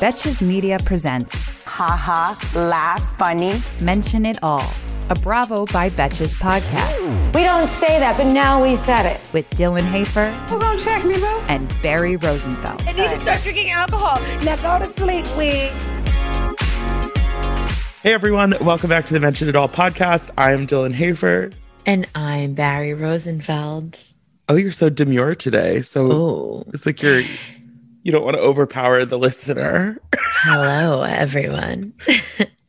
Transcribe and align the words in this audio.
Betches 0.00 0.42
Media 0.42 0.78
presents 0.84 1.34
Ha 1.64 1.86
Ha, 1.96 2.50
laugh, 2.54 3.16
funny. 3.18 3.52
Mention 3.80 4.26
It 4.26 4.38
All, 4.42 4.64
a 5.10 5.14
Bravo 5.14 5.64
by 5.66 5.90
Betches 5.90 6.34
podcast 6.40 7.34
We 7.34 7.42
don't 7.42 7.68
say 7.68 7.98
that, 7.98 8.16
but 8.16 8.26
now 8.26 8.62
we 8.62 8.76
said 8.76 9.06
it. 9.06 9.20
with 9.32 9.48
Dylan 9.50 9.90
Hafer 9.90 10.30
Who 10.48 10.58
gonna 10.58 10.78
check 10.78 11.04
me, 11.04 11.18
bro? 11.18 11.40
and 11.48 11.72
Barry 11.82 12.16
Rosenfeld. 12.16 12.82
I 12.82 12.92
need 12.92 13.08
to 13.08 13.16
start 13.20 13.42
drinking 13.42 13.70
alcohol. 13.70 14.20
Now 14.44 14.56
go 14.78 14.84
to 14.84 14.92
sleep, 15.00 15.26
we. 15.36 15.70
Hey 18.02 18.12
everyone, 18.12 18.54
welcome 18.60 18.90
back 18.90 19.06
to 19.06 19.14
the 19.14 19.20
Mention 19.20 19.48
It 19.48 19.56
All 19.56 19.68
podcast. 19.68 20.30
I'm 20.36 20.66
Dylan 20.66 20.92
Hafer. 20.92 21.50
And 21.86 22.06
I'm 22.14 22.54
Barry 22.54 22.92
Rosenfeld. 22.94 23.98
Oh, 24.48 24.56
you're 24.56 24.72
so 24.72 24.90
demure 24.90 25.34
today. 25.34 25.80
So 25.82 26.12
Oh, 26.12 26.64
it's 26.74 26.84
like 26.84 27.02
you're 27.02 27.22
you 28.04 28.12
don't 28.12 28.22
want 28.24 28.36
to 28.36 28.42
overpower 28.42 29.04
the 29.04 29.18
listener. 29.18 29.98
hello, 30.14 31.02
everyone. 31.08 31.92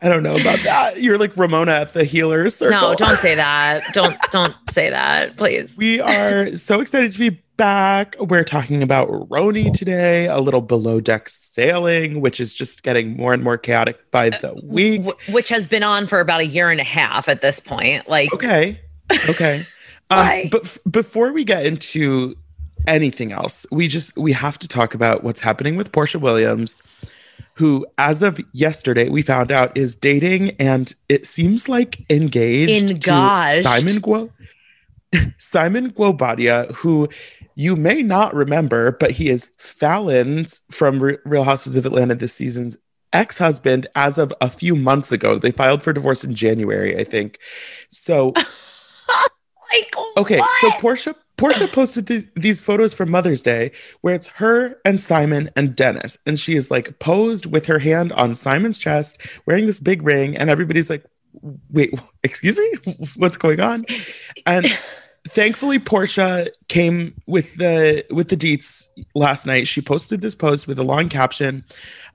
I 0.01 0.09
don't 0.09 0.23
know 0.23 0.35
about 0.35 0.63
that. 0.63 1.01
You're 1.01 1.17
like 1.17 1.35
Ramona 1.37 1.71
at 1.73 1.93
the 1.93 2.03
healer 2.03 2.49
circle. 2.49 2.79
no, 2.89 2.95
don't 2.95 3.19
say 3.19 3.35
that. 3.45 3.83
Don't 3.93 4.15
don't 4.31 4.53
say 4.69 4.89
that, 4.89 5.37
please. 5.37 5.75
we 5.77 5.99
are 6.01 6.55
so 6.55 6.79
excited 6.81 7.11
to 7.11 7.19
be 7.19 7.29
back. 7.57 8.15
We're 8.19 8.43
talking 8.43 8.83
about 8.83 9.07
RHONY 9.07 9.73
today, 9.73 10.27
a 10.27 10.39
little 10.39 10.61
below 10.61 10.99
deck 10.99 11.29
sailing, 11.29 12.19
which 12.21 12.39
is 12.39 12.53
just 12.53 12.83
getting 12.83 13.15
more 13.15 13.33
and 13.33 13.43
more 13.43 13.57
chaotic 13.57 14.11
by 14.11 14.29
the 14.31 14.53
week. 14.63 15.03
Wh- 15.05 15.33
which 15.33 15.49
has 15.49 15.65
been 15.67 15.83
on 15.83 16.05
for 16.07 16.19
about 16.19 16.41
a 16.41 16.45
year 16.45 16.69
and 16.69 16.81
a 16.81 16.85
half 16.85 17.29
at 17.29 17.41
this 17.41 17.59
point. 17.59 18.09
Like, 18.09 18.33
Okay. 18.33 18.79
Okay. 19.29 19.65
Um, 20.11 20.49
but 20.51 20.65
f- 20.65 20.77
before 20.87 21.31
we 21.31 21.43
get 21.43 21.65
into 21.65 22.35
anything 22.87 23.31
else, 23.31 23.65
we 23.71 23.87
just 23.87 24.17
we 24.17 24.31
have 24.33 24.57
to 24.59 24.67
talk 24.67 24.93
about 24.93 25.23
what's 25.23 25.41
happening 25.41 25.75
with 25.75 25.91
Porsha 25.91 26.19
Williams, 26.19 26.81
who, 27.55 27.85
as 27.97 28.21
of 28.21 28.39
yesterday, 28.53 29.09
we 29.09 29.21
found 29.21 29.51
out 29.51 29.75
is 29.77 29.95
dating 29.95 30.51
and 30.59 30.93
it 31.09 31.25
seems 31.25 31.67
like 31.69 32.03
engaged 32.09 32.71
Engaged. 32.91 33.03
to 33.05 33.61
Simon 33.61 34.01
Guo. 34.01 34.29
Simon 35.37 35.91
Guobadia, 35.91 36.71
who 36.73 37.07
you 37.55 37.75
may 37.77 38.01
not 38.03 38.33
remember, 38.33 38.91
but 38.91 39.11
he 39.11 39.29
is 39.29 39.49
Fallon's 39.57 40.63
from 40.71 40.99
Re- 41.01 41.17
Real 41.23 41.43
Housewives 41.45 41.77
of 41.77 41.85
Atlanta 41.85 42.15
this 42.15 42.33
season's 42.33 42.75
ex-husband 43.13 43.87
as 43.95 44.17
of 44.17 44.33
a 44.41 44.49
few 44.49 44.75
months 44.75 45.13
ago. 45.13 45.39
They 45.39 45.51
filed 45.51 45.81
for 45.83 45.93
divorce 45.93 46.25
in 46.25 46.35
January, 46.35 46.97
I 46.99 47.05
think. 47.05 47.39
So 47.89 48.33
like 49.71 49.95
Okay, 50.17 50.39
what? 50.39 50.49
so 50.61 50.69
Porsha 50.71 51.15
Porsha 51.37 51.71
posted 51.71 52.05
these, 52.05 52.25
these 52.33 52.61
photos 52.61 52.93
for 52.93 53.05
Mother's 53.05 53.43
Day 53.43 53.71
where 54.01 54.15
it's 54.15 54.27
her 54.27 54.79
and 54.85 55.01
Simon 55.01 55.49
and 55.55 55.75
Dennis, 55.75 56.17
and 56.25 56.39
she 56.39 56.55
is 56.55 56.71
like 56.71 56.99
posed 56.99 57.45
with 57.45 57.65
her 57.65 57.79
hand 57.79 58.11
on 58.13 58.35
Simon's 58.35 58.79
chest, 58.79 59.19
wearing 59.45 59.65
this 59.65 59.79
big 59.79 60.01
ring, 60.03 60.37
and 60.37 60.49
everybody's 60.49 60.89
like, 60.89 61.03
"Wait, 61.71 61.93
excuse 62.23 62.57
me, 62.57 62.95
what's 63.17 63.37
going 63.37 63.59
on?" 63.59 63.85
And 64.45 64.65
thankfully, 65.27 65.79
Porsha 65.79 66.49
came 66.67 67.13
with 67.27 67.55
the 67.55 68.05
with 68.09 68.29
the 68.29 68.37
deets 68.37 68.87
last 69.13 69.45
night. 69.45 69.67
She 69.67 69.81
posted 69.81 70.21
this 70.21 70.35
post 70.35 70.67
with 70.67 70.79
a 70.79 70.83
long 70.83 71.09
caption. 71.09 71.65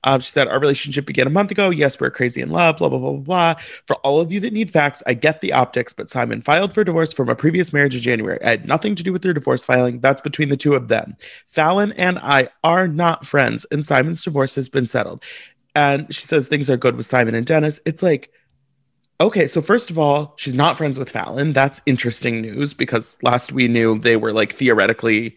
Um, 0.04 0.21
she 0.21 0.31
said, 0.31 0.48
Our 0.48 0.59
relationship 0.59 1.06
began 1.06 1.26
a 1.26 1.31
month 1.31 1.50
ago. 1.50 1.71
Yes, 1.71 2.00
we're 2.00 2.10
crazy 2.10 2.41
in 2.41 2.50
love, 2.50 2.78
blah, 2.78 2.88
blah, 2.88 2.98
blah, 2.98 3.12
blah, 3.12 3.21
blah. 3.21 3.54
For 3.87 3.97
all 3.97 4.21
of 4.21 4.32
you 4.32 4.41
that 4.41 4.53
need 4.53 4.71
facts, 4.71 5.03
I 5.06 5.15
get 5.15 5.41
the 5.41 5.53
optics, 5.53 5.93
but 5.93 6.09
Simon 6.09 6.43
filed 6.43 6.72
for 6.72 6.84
divorce 6.84 7.12
from 7.12 7.28
a 7.28 7.37
previous 7.37 7.72
marriage 7.72 7.94
in 7.94 8.00
January. 8.00 8.43
I 8.43 8.50
had 8.50 8.66
nothing 8.66 8.94
to 8.94 9.03
do 9.03 9.12
with 9.12 9.22
their 9.22 9.34
divorce 9.34 9.65
filing. 9.65 10.00
That's 10.00 10.21
between 10.21 10.48
the 10.48 10.56
two 10.56 10.75
of 10.75 10.88
them. 10.88 11.16
Fallon 11.47 11.92
and 11.92 12.19
I 12.19 12.48
are 12.65 12.88
not 12.88 13.27
friends, 13.27 13.66
and 13.71 13.84
Simon's 13.84 14.25
divorce 14.25 14.54
has 14.54 14.69
been 14.69 14.87
settled. 14.87 15.22
And 15.75 16.12
she 16.12 16.22
says 16.22 16.48
things 16.48 16.71
are 16.71 16.77
good 16.77 16.97
with 16.97 17.06
Simon 17.06 17.34
and 17.34 17.47
Dennis. 17.47 17.81
It's 17.87 18.03
like, 18.03 18.32
okay, 19.21 19.47
so 19.47 19.61
first 19.61 19.91
of 19.91 19.99
all, 19.99 20.35
she's 20.37 20.55
not 20.55 20.77
friends 20.77 20.99
with 20.99 21.11
Fallon. 21.11 21.53
That's 21.53 21.81
interesting 21.87 22.41
news 22.41 22.75
because 22.75 23.19
last 23.23 23.53
we 23.53 23.69
knew 23.69 23.99
they 23.99 24.17
were 24.17 24.33
like 24.33 24.53
theoretically, 24.53 25.37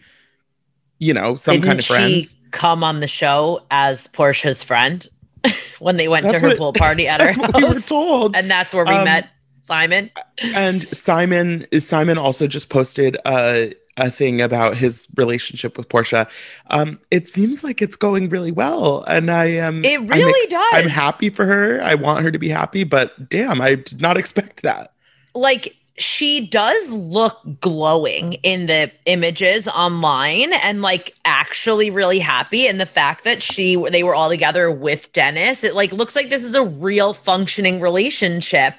you 1.00 1.14
know, 1.14 1.36
some 1.36 1.56
Didn't 1.56 1.66
kind 1.66 1.80
of 1.80 1.86
she 1.86 1.94
friends. 1.94 2.38
come 2.52 2.84
on 2.84 3.00
the 3.02 3.08
show 3.08 3.62
as 3.72 4.08
Porsha's 4.08 4.64
friend 4.64 5.08
when 5.80 5.98
they 5.98 6.08
went 6.08 6.26
That's 6.26 6.40
to 6.42 6.50
her 6.50 6.56
pool 6.56 6.74
party 6.74 7.08
at 7.08 7.20
her 7.36 7.42
house? 7.44 7.54
we 7.56 7.64
were 7.64 7.80
told. 7.82 8.36
And 8.36 8.50
that's 8.50 8.74
where 8.74 8.86
we 8.86 8.94
Um, 8.94 9.04
met 9.04 9.30
Simon. 9.64 10.10
and 10.42 10.84
Simon 10.96 11.66
Simon 11.80 12.18
also 12.18 12.48
just 12.48 12.70
posted 12.70 13.18
a 13.26 13.74
a 13.98 14.10
thing 14.10 14.42
about 14.42 14.76
his 14.78 15.08
relationship 15.16 15.78
with 15.78 15.88
Porsha. 15.90 16.30
Um, 16.72 17.00
it 17.12 17.28
seems 17.28 17.64
like 17.64 17.82
it's 17.82 17.96
going 17.96 18.30
really 18.30 18.52
well, 18.52 19.04
and 19.04 19.30
I 19.30 19.46
am. 19.46 19.84
It 19.86 20.00
I'm 20.00 20.08
really 20.08 20.50
does. 20.50 20.72
I'm 20.74 20.90
happy 20.90 21.30
for 21.30 21.46
her. 21.46 21.82
I 21.82 21.96
want 21.96 22.24
her 22.24 22.32
to 22.32 22.40
be 22.40 22.50
happy, 22.50 22.84
but 22.84 23.30
damn, 23.30 23.62
I 23.62 23.76
did 23.76 24.02
not 24.02 24.18
expect 24.18 24.64
that. 24.64 24.94
like 25.36 25.76
she 25.96 26.40
does 26.48 26.92
look 26.92 27.40
glowing 27.62 28.34
in 28.42 28.66
the 28.66 28.92
images 29.06 29.68
online 29.68 30.52
and 30.52 30.82
like 30.82 31.16
actually 31.24 31.92
really 31.92 32.18
happy 32.18 32.66
and 32.66 32.82
the 32.82 32.86
fact 32.88 33.24
that 33.26 33.44
she 33.44 33.76
they 33.92 34.02
were 34.02 34.16
all 34.16 34.28
together 34.28 34.72
with 34.72 35.14
Dennis 35.14 35.64
it 35.64 35.76
like 35.76 35.92
looks 35.92 36.16
like 36.16 36.32
this 36.32 36.44
is 36.44 36.56
a 36.56 36.64
real 36.64 37.14
functioning 37.14 37.80
relationship 37.80 38.74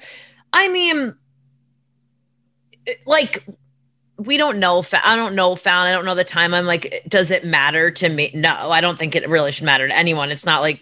i 0.51 0.67
mean 0.67 1.15
like 3.05 3.45
we 4.17 4.37
don't 4.37 4.59
know 4.59 4.81
Fa- 4.81 5.05
i 5.07 5.15
don't 5.15 5.35
know 5.35 5.55
found 5.55 5.87
i 5.89 5.91
don't 5.91 6.05
know 6.05 6.15
the 6.15 6.23
time. 6.23 6.53
I'm 6.53 6.65
like 6.65 7.03
does 7.07 7.31
it 7.31 7.43
matter 7.45 7.91
to 7.91 8.09
me? 8.09 8.31
No 8.33 8.53
i 8.71 8.81
don't 8.81 8.97
think 8.97 9.15
it 9.15 9.27
really 9.29 9.51
should 9.51 9.65
matter 9.65 9.87
to 9.87 9.95
anyone. 9.95 10.31
It's 10.31 10.45
not 10.45 10.61
like 10.61 10.81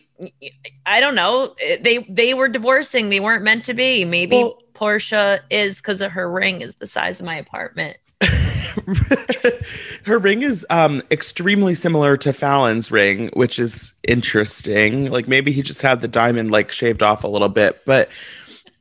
i 0.85 0.99
don't 0.99 1.15
know. 1.15 1.55
They 1.81 2.05
they 2.09 2.33
were 2.33 2.47
divorcing. 2.47 3.09
They 3.09 3.19
weren't 3.19 3.43
meant 3.43 3.65
to 3.65 3.73
be. 3.73 4.05
Maybe 4.05 4.37
Well- 4.37 4.59
porsha 4.73 5.39
is 5.49 5.77
because 5.77 6.01
of 6.01 6.11
her 6.11 6.29
ring 6.29 6.61
is 6.61 6.75
the 6.75 6.87
size 6.87 7.19
of 7.19 7.25
my 7.25 7.35
apartment. 7.35 7.97
Her 10.05 10.19
ring 10.19 10.41
is 10.41 10.65
um 10.69 11.01
extremely 11.11 11.75
similar 11.75 12.17
to 12.17 12.33
Fallon's 12.33 12.91
ring, 12.91 13.29
which 13.33 13.59
is 13.59 13.93
interesting. 14.07 15.09
Like 15.11 15.27
maybe 15.27 15.51
he 15.51 15.61
just 15.61 15.81
had 15.81 16.01
the 16.01 16.07
diamond 16.07 16.51
like 16.51 16.71
shaved 16.71 17.01
off 17.03 17.23
a 17.23 17.27
little 17.27 17.49
bit, 17.49 17.81
but 17.85 18.09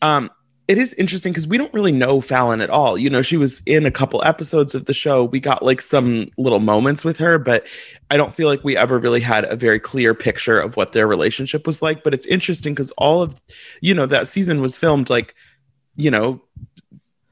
um 0.00 0.30
it 0.68 0.78
is 0.78 0.94
interesting 0.94 1.32
because 1.32 1.46
we 1.46 1.58
don't 1.58 1.72
really 1.74 1.92
know 1.92 2.20
Fallon 2.20 2.60
at 2.60 2.70
all. 2.70 2.96
You 2.96 3.10
know, 3.10 3.20
she 3.20 3.36
was 3.36 3.60
in 3.66 3.84
a 3.84 3.90
couple 3.90 4.22
episodes 4.24 4.74
of 4.74 4.84
the 4.84 4.94
show. 4.94 5.24
We 5.24 5.40
got 5.40 5.64
like 5.64 5.80
some 5.80 6.28
little 6.38 6.60
moments 6.60 7.04
with 7.04 7.18
her, 7.18 7.38
but 7.38 7.66
I 8.10 8.16
don't 8.16 8.34
feel 8.34 8.48
like 8.48 8.62
we 8.62 8.76
ever 8.76 8.98
really 8.98 9.20
had 9.20 9.44
a 9.44 9.56
very 9.56 9.80
clear 9.80 10.14
picture 10.14 10.58
of 10.58 10.76
what 10.76 10.92
their 10.92 11.06
relationship 11.06 11.66
was 11.66 11.82
like. 11.82 12.04
But 12.04 12.14
it's 12.14 12.26
interesting 12.26 12.74
because 12.74 12.92
all 12.92 13.22
of, 13.22 13.40
you 13.80 13.92
know, 13.92 14.06
that 14.06 14.28
season 14.28 14.60
was 14.60 14.76
filmed 14.76 15.10
like, 15.10 15.34
you 15.96 16.10
know, 16.10 16.40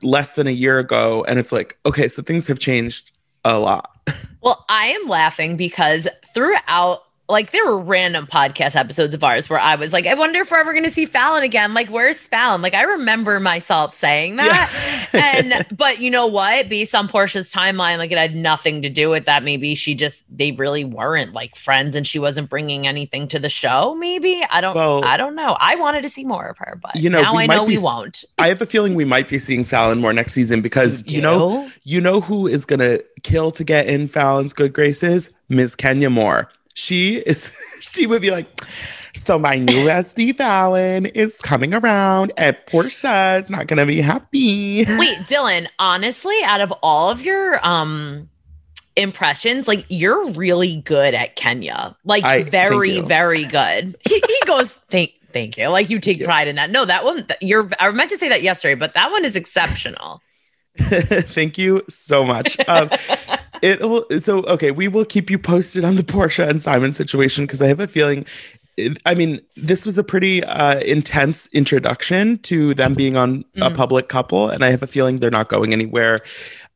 less 0.02 0.34
than 0.34 0.46
a 0.46 0.52
year 0.52 0.78
ago. 0.78 1.24
And 1.28 1.38
it's 1.38 1.52
like, 1.52 1.78
okay, 1.86 2.08
so 2.08 2.22
things 2.22 2.46
have 2.48 2.58
changed 2.58 3.12
a 3.44 3.58
lot. 3.58 3.90
Well, 4.42 4.64
I 4.70 4.86
am 4.86 5.06
laughing 5.06 5.58
because 5.58 6.08
throughout, 6.32 7.02
like, 7.30 7.50
there 7.52 7.64
were 7.64 7.78
random 7.78 8.26
podcast 8.26 8.76
episodes 8.76 9.14
of 9.14 9.22
ours 9.24 9.48
where 9.48 9.60
I 9.60 9.76
was 9.76 9.92
like, 9.92 10.06
I 10.06 10.14
wonder 10.14 10.40
if 10.40 10.50
we're 10.50 10.60
ever 10.60 10.72
going 10.72 10.84
to 10.84 10.90
see 10.90 11.06
Fallon 11.06 11.42
again. 11.42 11.74
Like, 11.74 11.88
where's 11.88 12.26
Fallon? 12.26 12.62
Like, 12.62 12.74
I 12.74 12.82
remember 12.82 13.40
myself 13.40 13.94
saying 13.94 14.36
that. 14.36 15.08
Yeah. 15.12 15.36
and, 15.36 15.66
but 15.76 16.00
you 16.00 16.10
know 16.10 16.26
what? 16.26 16.68
Based 16.68 16.94
on 16.94 17.08
Porsha's 17.08 17.52
timeline, 17.52 17.98
like, 17.98 18.10
it 18.10 18.18
had 18.18 18.34
nothing 18.34 18.82
to 18.82 18.90
do 18.90 19.08
with 19.10 19.26
that. 19.26 19.42
Maybe 19.42 19.74
she 19.74 19.94
just, 19.94 20.24
they 20.28 20.52
really 20.52 20.84
weren't 20.84 21.32
like 21.32 21.56
friends 21.56 21.96
and 21.96 22.06
she 22.06 22.18
wasn't 22.18 22.50
bringing 22.50 22.86
anything 22.86 23.28
to 23.28 23.38
the 23.38 23.48
show. 23.48 23.94
Maybe. 23.94 24.44
I 24.50 24.60
don't, 24.60 24.74
Well- 24.74 25.04
I 25.04 25.16
don't 25.16 25.34
know. 25.34 25.56
I 25.60 25.76
wanted 25.76 26.02
to 26.02 26.08
see 26.08 26.24
more 26.24 26.46
of 26.46 26.58
her, 26.58 26.78
but 26.82 26.96
You 26.96 27.10
know, 27.10 27.22
now 27.22 27.36
I 27.36 27.46
know 27.46 27.66
be 27.66 27.76
we 27.76 27.82
won't. 27.82 28.24
I 28.38 28.48
have 28.48 28.60
a 28.60 28.66
feeling 28.66 28.94
we 28.94 29.04
might 29.04 29.28
be 29.28 29.38
seeing 29.38 29.64
Fallon 29.64 30.00
more 30.00 30.12
next 30.12 30.32
season 30.32 30.60
because 30.62 31.10
you, 31.10 31.20
know, 31.20 31.70
you 31.84 32.00
know 32.00 32.20
who 32.20 32.46
is 32.46 32.64
gonna 32.66 32.98
kill 33.22 33.50
to 33.52 33.64
get 33.64 33.86
in 33.86 34.08
Fallon's 34.08 34.52
good 34.52 34.72
graces? 34.72 35.30
Ms. 35.48 35.76
Kenya 35.76 36.10
Moore. 36.10 36.48
She 36.74 37.16
is 37.16 37.52
she 37.80 38.06
would 38.06 38.22
be 38.22 38.30
like, 38.30 38.48
so 39.24 39.38
my 39.38 39.56
new 39.56 39.86
SD 39.86 40.36
Fallon 40.36 41.06
is 41.06 41.36
coming 41.36 41.74
around 41.74 42.32
and 42.36 42.56
Porsha's 42.66 43.50
not 43.50 43.66
gonna 43.66 43.86
be 43.86 44.00
happy. 44.00 44.84
Wait, 44.84 45.18
Dylan, 45.20 45.68
honestly, 45.78 46.38
out 46.44 46.60
of 46.60 46.72
all 46.82 47.10
of 47.10 47.22
your 47.22 47.64
um 47.66 48.28
impressions, 48.96 49.68
like 49.68 49.86
you're 49.88 50.30
really 50.32 50.76
good 50.76 51.14
at 51.14 51.36
Kenya. 51.36 51.96
Like 52.04 52.24
I- 52.24 52.42
very, 52.42 53.00
very 53.00 53.44
good. 53.44 53.96
He, 54.06 54.22
he 54.26 54.40
goes, 54.46 54.74
thank 54.90 55.12
thank 55.32 55.56
you. 55.56 55.68
Like 55.68 55.90
you 55.90 55.98
take 56.00 56.22
pride 56.24 56.48
in 56.48 56.56
that. 56.56 56.70
No, 56.70 56.84
that 56.84 57.04
one 57.04 57.26
you're 57.40 57.68
I 57.78 57.90
meant 57.90 58.10
to 58.10 58.18
say 58.18 58.28
that 58.28 58.42
yesterday, 58.42 58.74
but 58.74 58.94
that 58.94 59.10
one 59.10 59.24
is 59.24 59.36
exceptional. 59.36 60.20
Thank 60.78 61.58
you 61.58 61.82
so 61.88 62.24
much. 62.24 62.56
Um, 62.68 62.90
it 63.62 63.80
will, 63.80 64.04
so 64.18 64.38
okay. 64.44 64.70
We 64.70 64.88
will 64.88 65.04
keep 65.04 65.30
you 65.30 65.38
posted 65.38 65.84
on 65.84 65.96
the 65.96 66.02
Porsha 66.02 66.48
and 66.48 66.62
Simon 66.62 66.92
situation 66.92 67.44
because 67.44 67.60
I 67.62 67.66
have 67.68 67.80
a 67.80 67.86
feeling. 67.86 68.24
I 69.04 69.14
mean, 69.14 69.40
this 69.56 69.84
was 69.84 69.98
a 69.98 70.04
pretty 70.04 70.42
uh, 70.44 70.80
intense 70.80 71.46
introduction 71.52 72.38
to 72.38 72.72
them 72.74 72.94
being 72.94 73.16
on 73.16 73.44
a 73.56 73.68
Mhm. 73.70 73.76
public 73.76 74.08
couple, 74.08 74.48
and 74.48 74.64
I 74.64 74.70
have 74.70 74.82
a 74.82 74.86
feeling 74.86 75.18
they're 75.18 75.30
not 75.30 75.48
going 75.48 75.72
anywhere 75.74 76.18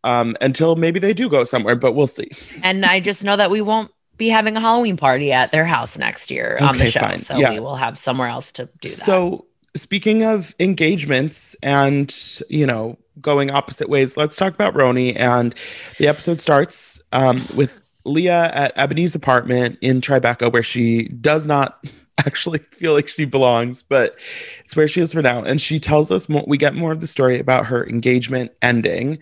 um, 0.02 0.36
until 0.42 0.76
maybe 0.76 0.98
they 1.00 1.14
do 1.14 1.30
go 1.30 1.44
somewhere. 1.44 1.76
But 1.76 1.92
we'll 1.94 2.06
see. 2.06 2.28
and 2.62 2.84
I 2.84 3.00
just 3.00 3.24
know 3.24 3.36
that 3.36 3.50
we 3.50 3.62
won't 3.62 3.90
be 4.18 4.28
having 4.28 4.56
a 4.56 4.60
Halloween 4.60 4.96
party 4.98 5.32
at 5.32 5.50
their 5.50 5.64
house 5.64 5.96
next 5.98 6.30
year 6.30 6.58
on 6.60 6.76
the 6.78 6.90
show. 6.90 7.00
fine. 7.00 7.18
So 7.20 7.36
Yeah. 7.38 7.50
we 7.50 7.58
will 7.60 7.76
have 7.76 7.96
somewhere 7.98 8.28
else 8.28 8.52
to 8.52 8.66
do 8.80 8.88
that. 8.88 8.90
So, 8.90 9.46
speaking 9.76 10.22
of 10.22 10.54
engagements 10.60 11.54
and, 11.62 12.14
you 12.48 12.66
know, 12.66 12.98
going 13.20 13.50
opposite 13.50 13.88
ways, 13.88 14.16
let's 14.16 14.36
talk 14.36 14.54
about 14.54 14.74
RHONY. 14.74 15.18
And 15.18 15.54
the 15.98 16.08
episode 16.08 16.40
starts 16.40 17.00
um, 17.12 17.44
with 17.54 17.80
Leah 18.04 18.50
at 18.52 18.72
Ebony's 18.76 19.14
apartment 19.14 19.78
in 19.80 20.00
Tribeca, 20.00 20.52
where 20.52 20.62
she 20.62 21.08
does 21.08 21.46
not 21.46 21.84
actually 22.26 22.58
feel 22.58 22.92
like 22.92 23.08
she 23.08 23.24
belongs, 23.24 23.82
but 23.82 24.18
it's 24.60 24.76
where 24.76 24.88
she 24.88 25.00
is 25.00 25.12
for 25.12 25.22
now. 25.22 25.42
And 25.42 25.60
she 25.60 25.80
tells 25.80 26.10
us 26.10 26.28
more, 26.28 26.44
we 26.46 26.58
get 26.58 26.74
more 26.74 26.92
of 26.92 27.00
the 27.00 27.06
story 27.06 27.38
about 27.38 27.66
her 27.66 27.86
engagement 27.86 28.52
ending. 28.62 29.18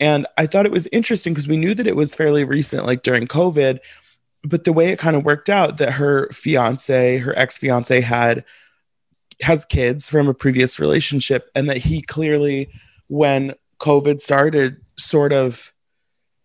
And 0.00 0.26
I 0.36 0.46
thought 0.46 0.66
it 0.66 0.72
was 0.72 0.88
interesting 0.88 1.32
because 1.32 1.46
we 1.46 1.56
knew 1.56 1.74
that 1.74 1.86
it 1.86 1.94
was 1.94 2.14
fairly 2.14 2.42
recent, 2.42 2.86
like 2.86 3.02
during 3.02 3.28
COVID. 3.28 3.78
But 4.42 4.64
the 4.64 4.72
way 4.72 4.90
it 4.90 4.98
kind 4.98 5.14
of 5.14 5.24
worked 5.24 5.48
out 5.48 5.76
that 5.76 5.92
her 5.92 6.28
fiance, 6.32 7.18
her 7.18 7.38
ex 7.38 7.58
fiance, 7.58 8.00
had 8.00 8.44
has 9.42 9.64
kids 9.64 10.08
from 10.08 10.28
a 10.28 10.34
previous 10.34 10.78
relationship 10.78 11.50
and 11.54 11.68
that 11.68 11.78
he 11.78 12.02
clearly 12.02 12.70
when 13.08 13.54
covid 13.78 14.20
started 14.20 14.80
sort 14.96 15.32
of 15.32 15.72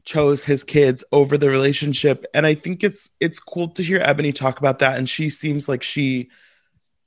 chose 0.08 0.46
his 0.46 0.64
kids 0.64 1.04
over 1.12 1.38
the 1.38 1.50
relationship. 1.50 2.26
And 2.34 2.46
i 2.48 2.56
think 2.56 2.84
it's 2.84 3.12
it's 3.20 3.40
cool 3.40 3.68
to 3.70 3.84
hear 3.84 4.00
ebony 4.00 4.32
talk 4.32 4.58
about 4.58 4.80
that. 4.80 4.98
And 4.98 5.08
she 5.08 5.30
seems 5.30 5.68
like 5.68 5.84
she 5.84 6.30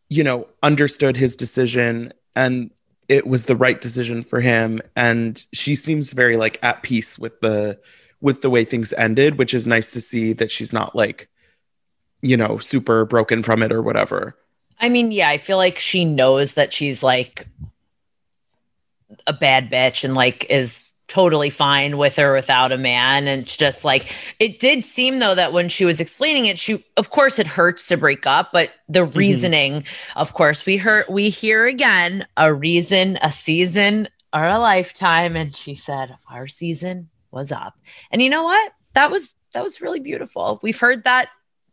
you 0.09 0.23
know 0.23 0.47
understood 0.63 1.17
his 1.17 1.35
decision 1.35 2.13
and 2.37 2.71
it 3.09 3.27
was 3.27 3.47
the 3.47 3.57
right 3.57 3.81
decision 3.81 4.23
for 4.23 4.41
him. 4.41 4.81
And 4.95 5.45
she 5.53 5.75
seems 5.75 6.13
very 6.13 6.37
like 6.37 6.59
at 6.63 6.83
peace 6.83 7.19
with 7.19 7.41
the 7.41 7.81
with 8.21 8.43
the 8.43 8.51
way 8.51 8.65
things 8.65 8.93
ended 8.93 9.39
which 9.39 9.55
is 9.55 9.67
nice 9.67 9.93
to 9.93 10.01
see 10.01 10.35
that 10.35 10.51
she's 10.51 10.73
not 10.73 10.95
like 10.95 11.29
you 12.21 12.37
know 12.37 12.59
super 12.59 13.07
broken 13.07 13.43
from 13.43 13.63
it 13.63 13.73
or 13.73 13.83
whatever 13.83 14.37
I 14.81 14.89
mean, 14.89 15.13
yeah, 15.13 15.29
I 15.29 15.39
feel 15.39 15.59
like 15.59 15.79
she 15.79 16.05
knows 16.05 16.55
that 16.55 16.73
she's 16.73 17.03
like 17.03 17.47
a 19.27 19.33
bad 19.33 19.71
bitch 19.71 20.05
and 20.05 20.15
like 20.15 20.47
is 20.49 20.91
totally 21.07 21.51
fine 21.51 21.99
with 21.99 22.17
her 22.17 22.33
without 22.33 22.71
a 22.71 22.79
man. 22.79 23.27
And 23.27 23.43
it's 23.43 23.57
just 23.57 23.85
like, 23.85 24.13
it 24.39 24.61
did 24.61 24.85
seem 24.85 25.19
though 25.19 25.35
that 25.35 25.53
when 25.53 25.69
she 25.69 25.85
was 25.85 26.01
explaining 26.01 26.47
it, 26.47 26.57
she, 26.57 26.85
of 26.97 27.11
course, 27.11 27.39
it 27.39 27.49
hurts 27.49 27.89
to 27.89 27.97
break 27.97 28.27
up, 28.27 28.51
but 28.53 28.71
the 28.89 29.01
mm-hmm. 29.01 29.19
reasoning, 29.19 29.85
of 30.15 30.35
course, 30.35 30.65
we 30.65 30.77
heard, 30.77 31.07
we 31.09 31.29
hear 31.29 31.67
again 31.67 32.27
a 32.37 32.55
reason, 32.55 33.19
a 33.23 33.33
season, 33.33 34.09
or 34.33 34.47
a 34.47 34.61
lifetime. 34.61 35.35
And 35.35 35.55
she 35.55 35.75
said, 35.75 36.17
our 36.31 36.47
season 36.47 37.11
was 37.33 37.51
up. 37.51 37.75
And 38.13 38.23
you 38.23 38.31
know 38.31 38.45
what? 38.45 38.73
That 38.95 39.11
was, 39.11 39.35
that 39.53 39.65
was 39.65 39.81
really 39.81 40.01
beautiful. 40.01 40.61
We've 40.63 40.79
heard 40.79 41.03
that 41.05 41.29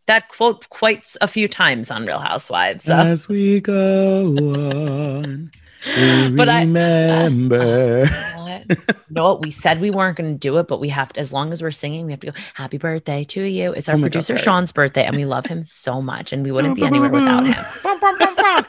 that 0.07 0.29
quote 0.29 0.69
quite 0.69 1.05
a 1.21 1.27
few 1.27 1.47
times 1.47 1.91
on 1.91 2.05
Real 2.05 2.19
Housewives. 2.19 2.85
So. 2.85 2.95
As 2.95 3.27
we 3.29 3.59
go 3.61 4.35
on, 4.37 5.51
we 5.85 6.31
But 6.35 6.49
I- 6.49 6.61
remember. 6.61 8.09
You 8.67 8.73
know 8.73 8.75
what? 8.75 8.79
You 9.09 9.13
know 9.15 9.23
what? 9.33 9.41
We 9.45 9.51
said 9.51 9.79
we 9.79 9.91
weren't 9.91 10.17
going 10.17 10.33
to 10.33 10.37
do 10.37 10.57
it, 10.57 10.67
but 10.67 10.79
we 10.81 10.89
have 10.89 11.13
to, 11.13 11.19
as 11.19 11.31
long 11.31 11.53
as 11.53 11.61
we're 11.61 11.71
singing, 11.71 12.05
we 12.05 12.11
have 12.11 12.19
to 12.21 12.31
go, 12.31 12.33
Happy 12.53 12.77
birthday 12.77 13.23
to 13.25 13.41
you. 13.41 13.71
It's 13.71 13.87
our 13.87 13.95
Oh 13.95 13.97
my 13.97 14.07
God, 14.09 14.11
producer. 14.25 14.37
Sean's 14.37 14.71
birthday, 14.73 15.05
and 15.05 15.15
we 15.15 15.23
love 15.25 15.45
him 15.45 15.63
so 15.65 16.01
much, 16.01 16.33
and 16.33 16.43
we 16.43 16.51
wouldn't 16.51 16.75
be 16.75 16.83
anywhere 16.83 17.09
without 17.09 17.45
him. 17.45 17.55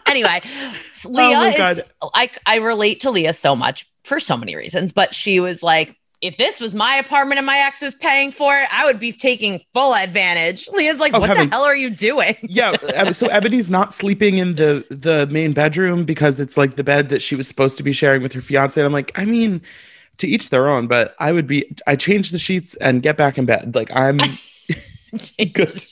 anyway, 0.06 0.40
oh 0.44 0.74
s- 0.90 1.04
Leah 1.04 1.38
Oh 1.38 1.68
is, 1.70 1.82
I, 2.14 2.30
I 2.46 2.56
relate 2.56 3.00
to 3.00 3.10
Leah 3.10 3.32
so 3.32 3.56
much 3.56 3.86
for 4.04 4.20
so 4.20 4.36
many 4.36 4.54
reasons, 4.56 4.92
but 4.92 5.14
she 5.14 5.40
was 5.40 5.62
like, 5.62 5.96
if 6.20 6.36
this 6.36 6.60
was 6.60 6.74
my 6.74 6.96
apartment 6.96 7.38
and 7.38 7.46
my 7.46 7.58
ex 7.58 7.80
was 7.80 7.94
paying 7.94 8.32
for 8.32 8.56
it, 8.58 8.68
I 8.72 8.84
would 8.84 8.98
be 8.98 9.12
taking 9.12 9.60
full 9.72 9.94
advantage. 9.94 10.68
Leah's 10.68 10.98
like, 10.98 11.14
Oh, 11.14 11.20
what 11.20 11.28
heaven. 11.28 11.48
the 11.48 11.54
hell 11.56 11.64
are 11.64 11.76
you 11.76 11.90
doing? 11.90 12.36
yeah, 12.42 12.76
so 13.12 13.26
Ebony's 13.28 13.70
not 13.70 13.94
sleeping 13.94 14.38
in 14.38 14.56
the 14.56 14.84
the 14.90 15.26
main 15.28 15.52
bedroom 15.52 16.04
because 16.04 16.40
it's 16.40 16.56
like 16.56 16.76
the 16.76 16.84
bed 16.84 17.08
that 17.10 17.22
she 17.22 17.36
was 17.36 17.46
supposed 17.46 17.76
to 17.78 17.82
be 17.82 17.92
sharing 17.92 18.22
with 18.22 18.32
her 18.32 18.40
fiance. 18.40 18.80
And 18.80 18.86
I'm 18.86 18.92
like, 18.92 19.12
I 19.16 19.24
mean, 19.24 19.60
to 20.18 20.26
each 20.26 20.50
their 20.50 20.68
own, 20.68 20.88
but 20.88 21.14
I 21.18 21.32
would 21.32 21.46
be 21.46 21.70
I 21.86 21.94
change 21.96 22.30
the 22.30 22.38
sheets 22.38 22.74
and 22.76 23.02
get 23.02 23.16
back 23.16 23.38
in 23.38 23.46
bed. 23.46 23.74
Like 23.74 23.90
I'm 23.94 24.18
good. 25.52 25.82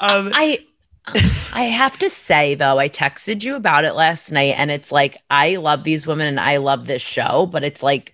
Um 0.00 0.30
I 0.34 0.64
I 1.52 1.62
have 1.64 1.98
to 2.00 2.10
say 2.10 2.54
though, 2.54 2.78
I 2.78 2.88
texted 2.88 3.42
you 3.44 3.54
about 3.54 3.84
it 3.84 3.94
last 3.94 4.32
night 4.32 4.54
and 4.56 4.70
it's 4.70 4.90
like 4.90 5.16
I 5.30 5.56
love 5.56 5.84
these 5.84 6.06
women 6.06 6.26
and 6.26 6.40
I 6.40 6.56
love 6.56 6.86
this 6.86 7.02
show, 7.02 7.46
but 7.50 7.62
it's 7.62 7.82
like 7.82 8.12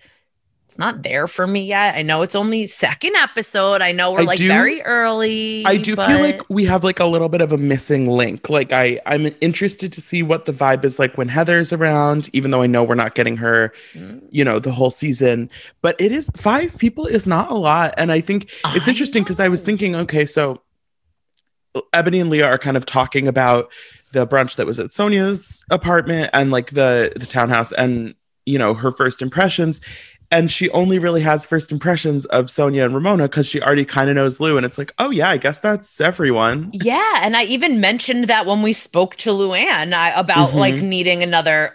it's 0.73 0.79
not 0.79 1.03
there 1.03 1.27
for 1.27 1.45
me 1.45 1.65
yet. 1.65 1.93
I 1.95 2.01
know 2.01 2.23
it's 2.23 2.33
only 2.33 2.65
second 2.65 3.15
episode. 3.15 3.83
I 3.83 3.91
know 3.91 4.11
we're 4.13 4.21
I 4.21 4.23
like 4.23 4.37
do- 4.39 4.47
very 4.47 4.81
early. 4.81 5.63
I 5.67 5.77
do 5.77 5.95
but- 5.95 6.07
feel 6.07 6.19
like 6.19 6.41
we 6.49 6.65
have 6.65 6.83
like 6.83 6.99
a 6.99 7.05
little 7.05 7.29
bit 7.29 7.41
of 7.41 7.51
a 7.51 7.59
missing 7.59 8.09
link. 8.09 8.49
Like 8.49 8.71
I, 8.73 8.99
I'm 9.05 9.27
interested 9.39 9.93
to 9.93 10.01
see 10.01 10.23
what 10.23 10.45
the 10.45 10.51
vibe 10.51 10.83
is 10.83 10.97
like 10.97 11.15
when 11.15 11.27
Heather's 11.27 11.71
around, 11.71 12.27
even 12.33 12.49
though 12.49 12.63
I 12.63 12.67
know 12.67 12.83
we're 12.83 12.95
not 12.95 13.13
getting 13.13 13.37
her, 13.37 13.71
Mm. 13.93 14.23
you 14.31 14.43
know, 14.43 14.57
the 14.57 14.71
whole 14.71 14.89
season. 14.89 15.47
But 15.83 15.95
it 16.01 16.11
is 16.11 16.31
five 16.35 16.75
people 16.79 17.05
is 17.05 17.27
not 17.27 17.51
a 17.51 17.55
lot, 17.55 17.93
and 17.97 18.11
I 18.11 18.19
think 18.21 18.49
it's 18.73 18.87
I 18.87 18.89
interesting 18.89 19.21
because 19.21 19.39
I 19.39 19.49
was 19.49 19.61
thinking, 19.61 19.95
okay, 19.95 20.25
so 20.25 20.63
Ebony 21.93 22.19
and 22.19 22.29
Leah 22.31 22.47
are 22.47 22.57
kind 22.57 22.77
of 22.77 22.85
talking 22.87 23.27
about 23.27 23.71
the 24.11 24.25
brunch 24.25 24.55
that 24.55 24.65
was 24.65 24.79
at 24.79 24.87
Sonja's 24.87 25.63
apartment 25.69 26.31
and 26.33 26.49
like 26.51 26.71
the 26.71 27.13
the 27.15 27.25
townhouse 27.27 27.71
and 27.73 28.15
you 28.45 28.59
know 28.59 28.73
her 28.73 28.91
first 28.91 29.21
impressions. 29.21 29.79
And 30.33 30.49
she 30.51 30.69
only 30.71 30.97
really 30.99 31.21
has 31.21 31.45
first 31.45 31.71
impressions 31.71 32.25
of 32.25 32.47
Sonja 32.47 32.83
and 32.83 32.93
Ramona 32.93 33.25
because 33.25 33.47
she 33.47 33.61
already 33.61 33.85
kind 33.85 34.09
of 34.09 34.15
knows 34.15 34.39
Lou. 34.39 34.57
And 34.57 34.65
it's 34.65 34.77
like, 34.77 34.91
oh 34.97 35.11
yeah, 35.11 35.29
I 35.29 35.37
guess 35.37 35.59
that's 35.59 36.01
everyone. 36.01 36.71
Yeah, 36.83 37.19
and 37.21 37.37
I 37.37 37.43
even 37.45 37.79
mentioned 37.79 38.25
that 38.27 38.45
when 38.45 38.61
we 38.61 38.73
spoke 38.73 39.15
to 39.17 39.29
Luann 39.29 39.93
I, 39.93 40.09
about 40.09 40.49
Mhm. 40.49 40.55
like 40.55 40.75
needing 40.75 41.23
another. 41.23 41.73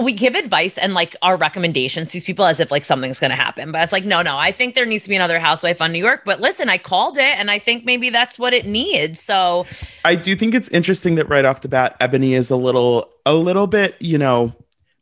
We 0.00 0.12
give 0.12 0.34
advice 0.34 0.78
and 0.78 0.94
like 0.94 1.16
our 1.22 1.36
recommendations 1.36 2.08
to 2.08 2.12
these 2.12 2.24
people 2.24 2.44
as 2.44 2.60
if 2.60 2.70
like 2.70 2.84
something's 2.84 3.18
going 3.18 3.30
to 3.30 3.36
happen, 3.36 3.72
but 3.72 3.82
it's 3.82 3.92
like 3.92 4.04
no, 4.04 4.22
no. 4.22 4.38
I 4.38 4.52
think 4.52 4.74
there 4.74 4.86
needs 4.86 5.02
to 5.04 5.08
be 5.08 5.16
another 5.16 5.40
housewife 5.40 5.80
on 5.80 5.92
New 5.92 5.98
York. 5.98 6.22
But 6.24 6.40
listen, 6.40 6.68
I 6.68 6.78
called 6.78 7.16
it, 7.18 7.38
and 7.38 7.50
I 7.50 7.58
think 7.58 7.84
maybe 7.84 8.10
that's 8.10 8.38
what 8.38 8.52
it 8.52 8.66
needs. 8.66 9.18
So 9.20 9.64
I 10.04 10.14
do 10.14 10.36
think 10.36 10.54
it's 10.54 10.68
interesting 10.68 11.14
that 11.16 11.28
right 11.28 11.44
off 11.44 11.62
the 11.62 11.68
bat, 11.68 11.96
Ebony 12.00 12.34
is 12.34 12.50
a 12.50 12.56
little, 12.56 13.08
a 13.26 13.34
little 13.34 13.66
bit, 13.66 13.96
you 14.00 14.18
know, 14.18 14.52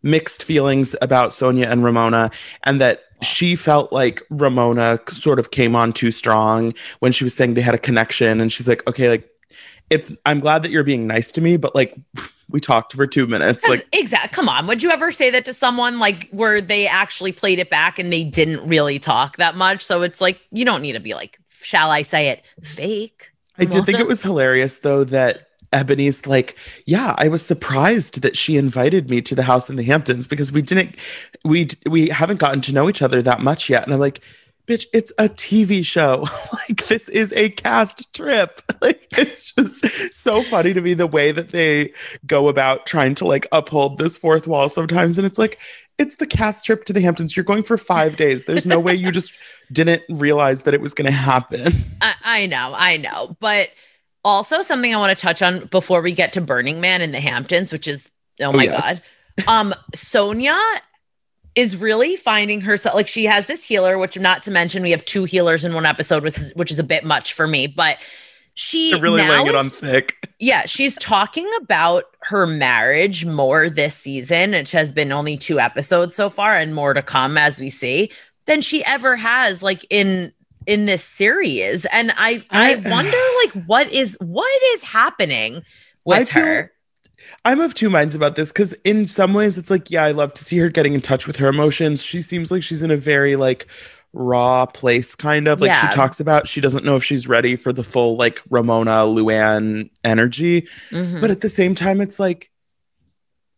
mixed 0.03 0.43
feelings 0.43 0.95
about 1.01 1.31
Sonja 1.31 1.67
and 1.71 1.85
Ramona, 1.85 2.31
and 2.65 2.81
that 2.81 3.05
she 3.23 3.57
felt 3.57 3.93
like 3.93 4.23
Ramona 4.31 4.99
sort 5.11 5.39
of 5.39 5.51
came 5.51 5.77
on 5.77 5.93
too 5.93 6.11
strong 6.11 6.75
when 6.99 7.13
she 7.13 7.25
was 7.25 7.35
saying 7.35 7.55
they 7.55 7.61
had 7.61 7.75
a 7.75 7.79
connection, 7.79 8.41
and 8.41 8.53
she's 8.53 8.69
like, 8.69 8.87
okay, 8.89 9.09
like 9.09 9.29
it's. 9.91 10.13
I'm 10.27 10.41
glad 10.41 10.63
that 10.63 10.71
you're 10.71 10.85
being 10.85 11.07
nice 11.07 11.33
to 11.33 11.41
me, 11.41 11.57
but 11.57 11.75
like 11.75 11.95
we 12.51 12.61
talked 12.61 12.93
for 12.93 13.07
two 13.07 13.27
minutes, 13.27 13.67
like. 13.69 13.87
exact. 13.93 14.35
Come 14.35 14.49
on, 14.49 14.67
would 14.67 14.83
you 14.83 14.91
ever 14.91 15.13
say 15.13 15.31
that 15.31 15.45
to 15.45 15.53
someone 15.53 15.99
like 15.99 16.29
where 16.31 16.61
they 16.61 16.87
actually 16.87 17.33
played 17.33 17.59
it 17.59 17.71
back 17.71 17.99
and 17.99 18.13
they 18.13 18.25
didn't 18.25 18.67
really 18.69 18.99
talk 18.99 19.37
that 19.37 19.57
much? 19.57 19.85
So 19.85 20.03
it's 20.03 20.21
like 20.21 20.41
you 20.51 20.65
don't 20.65 20.83
need 20.83 20.93
to 20.93 21.01
be 21.01 21.15
like, 21.15 21.39
shall 21.51 21.91
I 21.91 22.03
say 22.03 22.29
it, 22.29 22.43
fake. 22.63 23.31
I 23.59 23.65
did 23.65 23.85
think 23.85 24.01
it 24.01 24.07
was 24.07 24.23
hilarious 24.23 24.79
though 24.79 25.05
that 25.05 25.49
Ebony's 25.73 26.27
like, 26.27 26.57
yeah, 26.87 27.15
I 27.19 27.29
was 27.29 27.45
surprised 27.45 28.23
that 28.23 28.37
she 28.37 28.57
invited 28.57 29.11
me 29.11 29.23
to 29.23 29.35
the 29.35 29.43
house 29.43 29.71
in 29.71 29.77
the 29.77 29.83
Hamptons 29.83 30.27
because 30.27 30.53
we 30.53 30.63
didn't, 30.63 30.97
we 31.45 31.69
we 31.87 32.09
haven't 32.09 32.39
gotten 32.41 32.61
to 32.63 32.73
know 32.73 32.89
each 32.89 33.03
other 33.03 33.23
that 33.23 33.41
much 33.41 33.69
yet, 33.71 33.85
and 33.85 33.93
I'm 33.93 34.01
like, 34.01 34.21
bitch, 34.67 34.87
it's 34.93 35.13
a 35.19 35.29
TV 35.29 35.85
show, 35.85 36.27
like 36.69 36.87
this 36.89 37.09
is 37.09 37.33
a 37.35 37.51
cast 37.51 38.13
trip, 38.15 38.63
like 38.83 39.07
it's 39.17 39.53
just 39.53 40.15
so 40.15 40.43
funny 40.43 40.73
to 40.73 40.81
me 40.81 40.95
the 40.95 41.07
way 41.07 41.33
that 41.33 41.53
they 41.53 41.93
go 42.27 42.49
about 42.49 42.87
trying 42.87 43.15
to 43.17 43.27
like 43.27 43.47
uphold 43.53 43.99
this 43.99 44.17
fourth 44.17 44.47
wall 44.47 44.69
sometimes, 44.69 45.19
and 45.19 45.27
it's 45.27 45.39
like. 45.39 45.59
It's 45.99 46.17
the 46.17 46.27
cast 46.27 46.65
trip 46.65 46.85
to 46.87 46.93
the 46.93 47.03
Hamptons. 47.03 47.37
You're 47.37 47.45
going 47.45 47.63
for 47.63 47.77
five 47.77 48.17
days. 48.17 48.47
There's 48.47 48.67
no 48.67 48.81
way 48.81 48.95
you 48.95 49.13
just 49.13 49.35
didn't 49.71 50.03
realize 50.09 50.63
that 50.63 50.75
it 50.75 50.81
was 50.81 50.95
going 50.95 51.07
to 51.07 51.13
happen. 51.13 51.75
I, 52.01 52.15
I 52.25 52.47
know, 52.47 52.73
I 52.75 52.97
know. 52.97 53.37
But 53.39 53.69
also 54.25 54.63
something 54.63 54.95
I 54.95 54.99
want 54.99 55.17
to 55.17 55.21
touch 55.21 55.43
on 55.43 55.67
before 55.67 56.03
we 56.03 56.13
get 56.13 56.33
to 56.35 56.41
Burning 56.41 56.81
Man 56.81 57.01
in 57.01 57.13
the 57.13 57.21
Hamptons, 57.21 57.73
which 57.73 57.89
is 57.89 58.09
oh 58.41 58.53
my 58.53 58.65
yes. 58.65 59.01
god. 59.47 59.49
Um 59.49 59.75
Sonja 59.95 60.61
is 61.55 61.77
really 61.77 62.17
finding 62.17 62.61
herself 62.63 62.95
like 62.95 63.09
she 63.09 63.25
has 63.25 63.47
this 63.47 63.65
healer, 63.65 63.99
which 63.99 64.19
not 64.19 64.43
to 64.45 64.51
mention 64.51 64.83
we 64.83 64.91
have 64.91 65.05
two 65.05 65.25
healers 65.25 65.65
in 65.65 65.75
one 65.75 65.85
episode, 65.87 66.23
which 66.23 66.39
is, 66.39 66.55
which 66.55 66.71
is 66.71 66.79
a 66.79 66.85
bit 66.85 67.05
much 67.05 67.35
for 67.35 67.47
me, 67.47 67.67
but 67.67 67.99
she 68.55 68.91
They're 68.91 69.01
really 69.01 69.23
laying 69.23 69.47
it 69.47 69.55
on 69.55 69.71
thick. 69.71 70.29
yeah, 70.39 70.67
she's 70.67 70.95
talking 70.97 71.49
about 71.63 72.05
her 72.23 72.47
marriage 72.47 73.25
more 73.25 73.71
this 73.71 73.95
season, 73.95 74.53
which 74.53 74.73
has 74.73 74.93
been 74.93 75.11
only 75.11 75.37
two 75.39 75.59
episodes 75.59 76.17
so 76.17 76.29
far, 76.29 76.57
and 76.57 76.75
more 76.75 76.93
to 76.93 77.03
come 77.03 77.39
as 77.39 77.59
we 77.59 77.71
see, 77.71 78.11
than 78.45 78.61
she 78.61 78.85
ever 78.85 79.17
has 79.17 79.63
like 79.63 79.87
in 79.89 80.33
in 80.67 80.87
this 80.87 81.05
series. 81.05 81.85
And 81.87 82.13
I 82.17 82.45
I, 82.51 82.75
I- 82.75 82.91
wonder 82.91 83.17
like 83.45 83.65
what 83.67 83.91
is 83.93 84.17
what 84.21 84.63
is 84.75 84.83
happening 84.83 85.63
with 86.05 86.19
I 86.19 86.25
feel- 86.25 86.43
her. 86.43 86.73
I'm 87.45 87.61
of 87.61 87.73
two 87.75 87.89
minds 87.89 88.17
about 88.17 88.35
this 88.35 88.51
because 88.53 88.73
in 88.85 89.07
some 89.07 89.33
ways 89.33 89.57
it's 89.57 89.71
like, 89.71 89.91
yeah, 89.93 90.03
I 90.05 90.11
love 90.11 90.35
to 90.35 90.43
see 90.45 90.59
her 90.59 90.69
getting 90.69 90.95
in 90.95 91.01
touch 91.01 91.27
with 91.29 91.37
her 91.37 91.47
emotions. 91.49 92.03
She 92.03 92.21
seems 92.21 92.51
like 92.51 92.65
she's 92.65 92.83
in 92.83 92.91
a 92.91 92.97
very 92.97 93.37
like 93.37 93.69
raw 94.13 94.67
place, 94.67 95.15
kind 95.15 95.47
of 95.47 95.61
like 95.61 95.71
Yeah. 95.71 95.89
she 95.89 95.95
talks 95.95 96.19
about. 96.19 96.49
She 96.49 96.61
doesn't 96.61 96.85
know 96.85 96.97
if 96.97 97.05
she's 97.05 97.29
ready 97.29 97.55
for 97.55 97.73
the 97.73 97.85
full 97.85 98.17
like 98.17 98.43
Ramona 98.51 99.05
Luann 99.07 99.89
energy, 100.03 100.63
Mhm. 100.91 101.21
but 101.21 101.31
at 101.31 101.41
the 101.43 101.49
same 101.49 101.77
time, 101.77 102.01
it's 102.01 102.19
like 102.19 102.51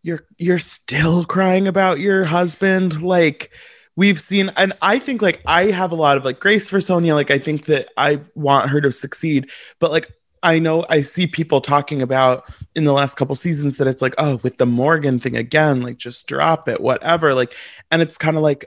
you're 0.03 0.27
you're 0.37 0.59
still 0.59 1.25
crying 1.25 1.67
about 1.67 1.99
your 2.01 2.25
husband, 2.25 3.01
like. 3.03 3.51
We've 3.97 4.21
seen, 4.21 4.51
and 4.57 4.73
I 4.83 4.99
think 4.99 5.23
like 5.23 5.41
I 5.47 5.67
have 5.67 5.93
a 5.93 5.97
lot 5.97 6.17
of 6.17 6.25
like 6.25 6.41
grace 6.41 6.69
for 6.69 6.79
Sonja. 6.79 7.15
Like, 7.15 7.31
I 7.31 7.39
think 7.39 7.67
that 7.67 7.89
I 7.97 8.21
want 8.35 8.71
her 8.71 8.81
to 8.81 8.91
succeed, 8.91 9.51
but 9.79 9.91
like 9.93 10.11
I 10.45 10.59
know 10.59 10.85
I 10.91 11.01
see 11.03 11.27
people 11.27 11.63
talking 11.63 12.03
about 12.03 12.53
in 12.75 12.85
the 12.85 12.93
last 12.93 13.17
couple 13.17 13.35
seasons 13.35 13.79
that 13.79 13.87
it's 13.87 14.03
like, 14.03 14.15
oh, 14.19 14.39
with 14.43 14.59
the 14.59 14.67
Morgan 14.67 15.19
thing 15.19 15.37
again, 15.37 15.83
like 15.83 15.97
just 15.97 16.27
drop 16.27 16.69
it, 16.69 16.83
whatever. 16.83 17.35
Like, 17.35 17.55
and 17.91 18.03
it's 18.03 18.19
kind 18.19 18.37
of 18.37 18.43
like, 18.43 18.67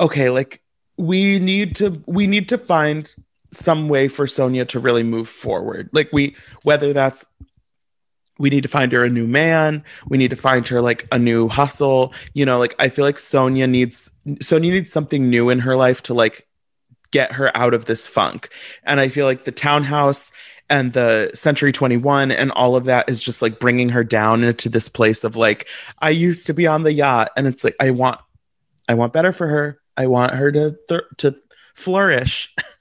okay, 0.00 0.30
like 0.30 0.62
we 0.96 1.38
need 1.38 1.76
to 1.76 2.02
we 2.06 2.26
need 2.26 2.48
to 2.48 2.58
find 2.58 3.14
some 3.52 3.88
way 3.88 4.08
for 4.08 4.24
Sonja 4.24 4.66
to 4.68 4.78
really 4.78 5.02
move 5.02 5.28
forward. 5.28 5.90
Like 5.92 6.08
we 6.12 6.34
whether 6.62 6.94
that's 6.94 7.26
we 8.38 8.50
need 8.50 8.62
to 8.62 8.68
find 8.68 8.92
her 8.92 9.04
a 9.04 9.10
new 9.10 9.26
man, 9.26 9.84
we 10.08 10.18
need 10.18 10.30
to 10.30 10.36
find 10.36 10.66
her 10.68 10.80
like 10.80 11.06
a 11.12 11.18
new 11.18 11.48
hustle. 11.48 12.12
You 12.32 12.46
know, 12.46 12.58
like 12.58 12.74
I 12.78 12.88
feel 12.88 13.04
like 13.04 13.16
Sonja 13.16 13.68
needs 13.68 14.10
Sonja 14.26 14.60
needs 14.60 14.90
something 14.90 15.30
new 15.30 15.50
in 15.50 15.60
her 15.60 15.76
life 15.76 16.02
to 16.04 16.14
like 16.14 16.46
get 17.10 17.32
her 17.32 17.56
out 17.56 17.74
of 17.74 17.84
this 17.84 18.06
funk. 18.06 18.48
And 18.82 18.98
I 18.98 19.08
feel 19.08 19.26
like 19.26 19.44
the 19.44 19.52
townhouse 19.52 20.32
and 20.68 20.92
the 20.92 21.30
Century 21.34 21.70
21 21.72 22.32
and 22.32 22.50
all 22.52 22.74
of 22.74 22.86
that 22.86 23.08
is 23.08 23.22
just 23.22 23.42
like 23.42 23.60
bringing 23.60 23.90
her 23.90 24.02
down 24.02 24.42
into 24.42 24.68
this 24.68 24.88
place 24.88 25.22
of 25.22 25.36
like 25.36 25.68
I 26.00 26.10
used 26.10 26.46
to 26.46 26.54
be 26.54 26.66
on 26.66 26.82
the 26.82 26.92
yacht 26.92 27.30
and 27.36 27.46
it's 27.46 27.62
like 27.62 27.76
I 27.78 27.90
want 27.90 28.20
I 28.88 28.94
want 28.94 29.12
better 29.12 29.32
for 29.32 29.46
her. 29.46 29.80
I 29.96 30.06
want 30.08 30.34
her 30.34 30.50
to 30.50 30.76
th- 30.88 31.02
to 31.18 31.36
flourish. 31.74 32.52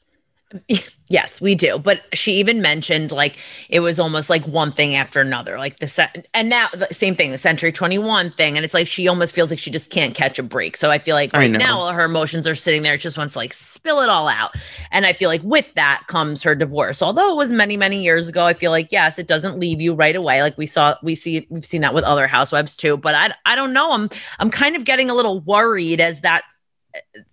Yes, 1.09 1.39
we 1.39 1.53
do. 1.53 1.77
But 1.77 2.01
she 2.13 2.39
even 2.39 2.59
mentioned 2.59 3.11
like 3.11 3.37
it 3.69 3.81
was 3.81 3.99
almost 3.99 4.31
like 4.31 4.47
one 4.47 4.71
thing 4.71 4.95
after 4.95 5.21
another, 5.21 5.59
like 5.59 5.77
the 5.77 5.87
set, 5.87 6.25
and 6.33 6.49
now 6.49 6.69
the 6.73 6.87
same 6.91 7.15
thing, 7.15 7.29
the 7.29 7.37
Century 7.37 7.71
21 7.71 8.31
thing. 8.31 8.57
And 8.57 8.65
it's 8.65 8.73
like 8.73 8.87
she 8.87 9.07
almost 9.07 9.35
feels 9.35 9.51
like 9.51 9.59
she 9.59 9.69
just 9.69 9.91
can't 9.91 10.15
catch 10.15 10.39
a 10.39 10.43
break. 10.43 10.75
So 10.75 10.89
I 10.89 10.97
feel 10.97 11.13
like 11.13 11.31
right 11.33 11.51
now, 11.51 11.81
all 11.81 11.91
her 11.91 12.05
emotions 12.05 12.47
are 12.47 12.55
sitting 12.55 12.81
there, 12.81 12.97
just 12.97 13.15
wants 13.15 13.33
to 13.33 13.39
like 13.39 13.53
spill 13.53 14.01
it 14.01 14.09
all 14.09 14.27
out. 14.27 14.55
And 14.89 15.05
I 15.05 15.13
feel 15.13 15.29
like 15.29 15.43
with 15.43 15.71
that 15.75 16.05
comes 16.07 16.41
her 16.41 16.55
divorce. 16.55 17.03
Although 17.03 17.31
it 17.33 17.37
was 17.37 17.51
many, 17.51 17.77
many 17.77 18.01
years 18.01 18.27
ago, 18.27 18.45
I 18.47 18.53
feel 18.53 18.71
like, 18.71 18.87
yes, 18.91 19.19
it 19.19 19.27
doesn't 19.27 19.59
leave 19.59 19.81
you 19.81 19.93
right 19.93 20.15
away. 20.15 20.41
Like 20.41 20.57
we 20.57 20.65
saw, 20.65 20.95
we 21.03 21.13
see, 21.13 21.45
we've 21.51 21.65
seen 21.65 21.81
that 21.81 21.93
with 21.93 22.05
other 22.05 22.25
housewives 22.25 22.75
too. 22.75 22.97
But 22.97 23.13
I, 23.13 23.33
I 23.45 23.55
don't 23.55 23.73
know. 23.73 23.91
I'm, 23.91 24.09
I'm 24.39 24.49
kind 24.49 24.75
of 24.75 24.83
getting 24.83 25.11
a 25.11 25.13
little 25.13 25.41
worried 25.41 26.01
as 26.01 26.21
that 26.21 26.43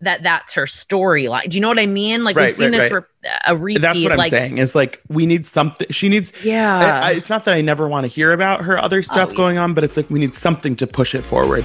that 0.01 0.23
that's 0.23 0.53
her 0.55 0.65
storyline. 0.65 1.49
Do 1.49 1.57
you 1.57 1.61
know 1.61 1.69
what 1.69 1.79
I 1.79 1.87
mean? 1.87 2.25
Like 2.25 2.37
Right, 2.37 2.47
we've 2.47 2.55
seen 2.55 2.73
right, 2.73 2.81
this 2.81 2.93
right. 2.93 3.05
for 3.05 3.09
a 3.47 3.57
repeat. 3.57 3.81
That's 3.81 4.03
what 4.03 4.13
I'm 4.13 4.19
like, 4.19 4.31
saying. 4.31 4.59
Is 4.59 4.75
like 4.75 5.03
we 5.09 5.27
need 5.27 5.45
something. 5.47 5.89
She 5.91 6.09
needs. 6.09 6.33
Yeah. 6.45 6.79
I, 6.79 7.09
I, 7.09 7.13
it's 7.13 7.31
not 7.31 7.45
that 7.45 7.55
I 7.55 7.61
never 7.61 7.89
want 7.89 8.05
to 8.05 8.09
hear 8.09 8.33
about 8.33 8.63
her 8.63 8.79
other 8.79 8.99
oh, 8.99 9.03
stuff 9.03 9.29
Oh, 9.29 9.33
yeah. 9.33 9.37
going 9.37 9.59
on, 9.59 9.75
but 9.75 9.85
it's 9.85 9.97
like 9.97 10.09
we 10.11 10.19
need 10.19 10.35
something 10.35 10.77
to 10.77 10.87
push 10.87 11.15
it 11.15 11.27
forward. 11.27 11.65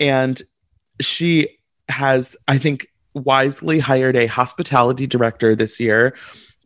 and 0.00 0.40
she 1.00 1.48
has, 1.88 2.36
I 2.48 2.58
think, 2.58 2.86
wisely 3.14 3.78
hired 3.78 4.16
a 4.16 4.26
hospitality 4.26 5.06
director 5.06 5.54
this 5.54 5.78
year. 5.80 6.14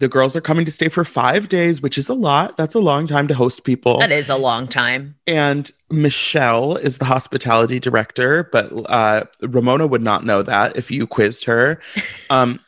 The 0.01 0.09
girls 0.09 0.37
are 0.37 0.41
coming 0.41 0.65
to 0.65 0.71
stay 0.71 0.89
for 0.89 1.05
five 1.05 1.49
days, 1.49 1.83
which 1.83 1.99
is 1.99 2.09
a 2.09 2.15
lot. 2.15 2.57
That's 2.57 2.77
a 2.77 2.79
long 2.79 3.09
time 3.09 3.27
to 3.29 3.35
host 3.35 3.65
people. 3.65 3.99
that 3.99 4.13
is 4.13 4.29
a 4.29 4.37
long 4.37 4.69
time. 4.69 5.17
And 5.27 5.69
Michelle 5.91 6.77
is 6.77 6.99
the 6.99 7.05
hospitality 7.05 7.81
director, 7.81 8.49
but 8.53 8.71
uh, 8.89 9.25
Ramona 9.43 9.89
would 9.89 10.03
not 10.03 10.25
know 10.25 10.43
that 10.43 10.77
if 10.77 10.91
you 10.93 11.07
quizzed 11.07 11.45
her. 11.47 11.81
Um, 12.31 12.61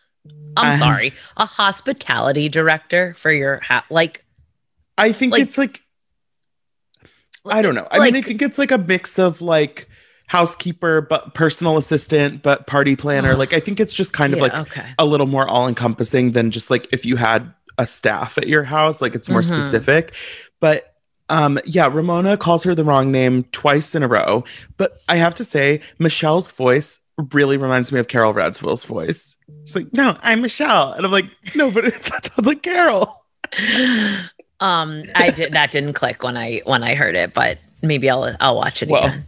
I'm 0.57 0.73
And- 0.73 0.79
sorry, 0.81 1.12
a 1.37 1.47
hospitality 1.47 2.49
director 2.49 3.14
for 3.14 3.31
your 3.31 3.61
ha- 3.61 3.85
like 3.90 4.25
I 4.99 5.12
think 5.12 5.33
Like- 5.33 5.43
it's 5.43 5.57
like 5.57 5.83
I 7.47 7.62
don't 7.62 7.75
know. 7.75 7.87
I 7.90 7.99
mean, 8.00 8.14
I 8.14 8.19
like- 8.19 8.26
think 8.26 8.43
it's 8.43 8.59
like 8.59 8.71
a 8.73 8.79
mix 8.79 9.19
of 9.19 9.40
like 9.40 9.88
housekeeper, 10.31 11.01
but 11.01 11.35
personal 11.35 11.77
assistant, 11.77 12.41
but 12.41 12.65
party 12.69 12.95
planner. 12.95 13.33
Ugh. 13.33 13.39
like 13.39 13.53
I 13.53 13.59
think 13.59 13.81
it's 13.81 13.93
just 13.95 14.13
kind 14.13 14.33
of 14.33 14.39
Yeah, 14.39 14.43
like 14.45 14.55
okay. 14.69 14.87
a 14.97 15.05
little 15.05 15.27
more 15.27 15.45
all 15.49 15.67
encompassing 15.67 16.31
than 16.33 16.53
just 16.53 16.71
like 16.71 16.87
if 16.93 17.05
you 17.05 17.17
had 17.17 17.53
a 17.79 17.87
staff 17.87 18.39
at 18.39 18.47
your 18.47 18.63
house. 18.63 19.03
Like 19.03 19.17
it's 19.17 19.29
more 19.29 19.41
Mhm. 19.41 19.47
specific. 19.57 20.15
But 20.61 20.95
um 21.31 21.59
yeah, 21.65 21.87
Ramona 21.87 22.37
calls 22.37 22.63
her 22.63 22.77
the 22.77 22.85
wrong 22.85 23.11
name 23.11 23.43
twice 23.51 23.97
in 23.97 24.05
a 24.05 24.09
row. 24.09 24.45
But 24.77 25.01
I 25.09 25.17
have 25.17 25.35
to 25.35 25.45
say, 25.45 25.81
Michelle's 25.99 26.49
voice 26.53 27.01
really 27.33 27.57
reminds 27.57 27.91
me 27.91 27.99
of 27.99 28.07
Carole 28.07 28.33
Radziwill's 28.33 28.85
voice. 28.85 29.37
She's 29.65 29.75
like, 29.75 29.93
no, 29.95 30.17
I'm 30.23 30.43
Michelle. 30.43 30.93
And 30.93 31.05
I'm 31.05 31.11
like, 31.11 31.27
no, 31.57 31.73
but 31.73 31.85
that 32.05 32.25
sounds 32.27 32.47
like 32.47 32.63
Carole. 32.63 33.13
um 34.61 35.03
I 35.17 35.31
did 35.31 35.55
that 35.55 35.73
didn't 35.73 35.95
click 35.95 36.23
when 36.23 36.37
I 36.37 36.61
when 36.67 36.85
I 36.85 36.95
heard 36.95 37.17
it, 37.17 37.35
but 37.35 37.59
maybe 37.83 38.09
I'll 38.09 38.37
I'll 38.39 38.55
watch 38.57 38.81
it 38.83 38.89
Well. 38.89 39.07
again. 39.07 39.27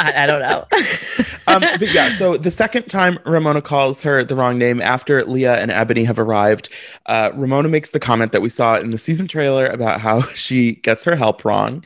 I, 0.00 0.22
I 0.22 0.26
don't 0.26 0.40
know. 0.40 0.66
um, 1.46 1.60
but 1.60 1.92
yeah, 1.92 2.12
so 2.12 2.36
the 2.36 2.50
second 2.50 2.86
time 2.86 3.18
Ramona 3.24 3.62
calls 3.62 4.02
her 4.02 4.24
the 4.24 4.36
wrong 4.36 4.58
name 4.58 4.80
after 4.80 5.24
Leah 5.24 5.56
and 5.56 5.70
Ebony 5.70 6.04
have 6.04 6.18
arrived, 6.18 6.68
uh, 7.06 7.30
Ramona 7.34 7.68
makes 7.68 7.90
the 7.90 8.00
comment 8.00 8.32
that 8.32 8.42
we 8.42 8.48
saw 8.48 8.76
in 8.76 8.90
the 8.90 8.98
season 8.98 9.26
trailer 9.28 9.66
about 9.66 10.00
how 10.00 10.22
she 10.34 10.76
gets 10.76 11.04
her 11.04 11.16
help 11.16 11.44
wrong. 11.44 11.84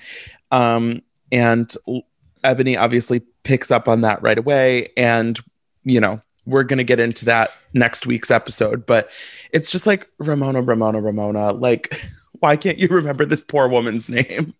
Um, 0.50 1.02
and 1.30 1.74
l- 1.88 2.02
Ebony 2.44 2.76
obviously 2.76 3.20
picks 3.44 3.70
up 3.70 3.88
on 3.88 4.02
that 4.02 4.22
right 4.22 4.38
away. 4.38 4.90
And, 4.96 5.38
you 5.84 6.00
know, 6.00 6.20
we're 6.44 6.64
going 6.64 6.78
to 6.78 6.84
get 6.84 7.00
into 7.00 7.24
that 7.26 7.50
next 7.72 8.06
week's 8.06 8.30
episode. 8.30 8.84
But 8.84 9.10
it's 9.52 9.70
just 9.70 9.86
like 9.86 10.08
Ramona, 10.18 10.60
Ramona, 10.60 11.00
Ramona. 11.00 11.52
Like, 11.52 11.94
why 12.40 12.56
can't 12.56 12.78
you 12.78 12.88
remember 12.88 13.24
this 13.24 13.42
poor 13.42 13.68
woman's 13.68 14.08
name? 14.08 14.54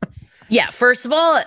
Yeah, 0.49 0.71
first 0.71 1.05
of 1.05 1.13
all, 1.13 1.43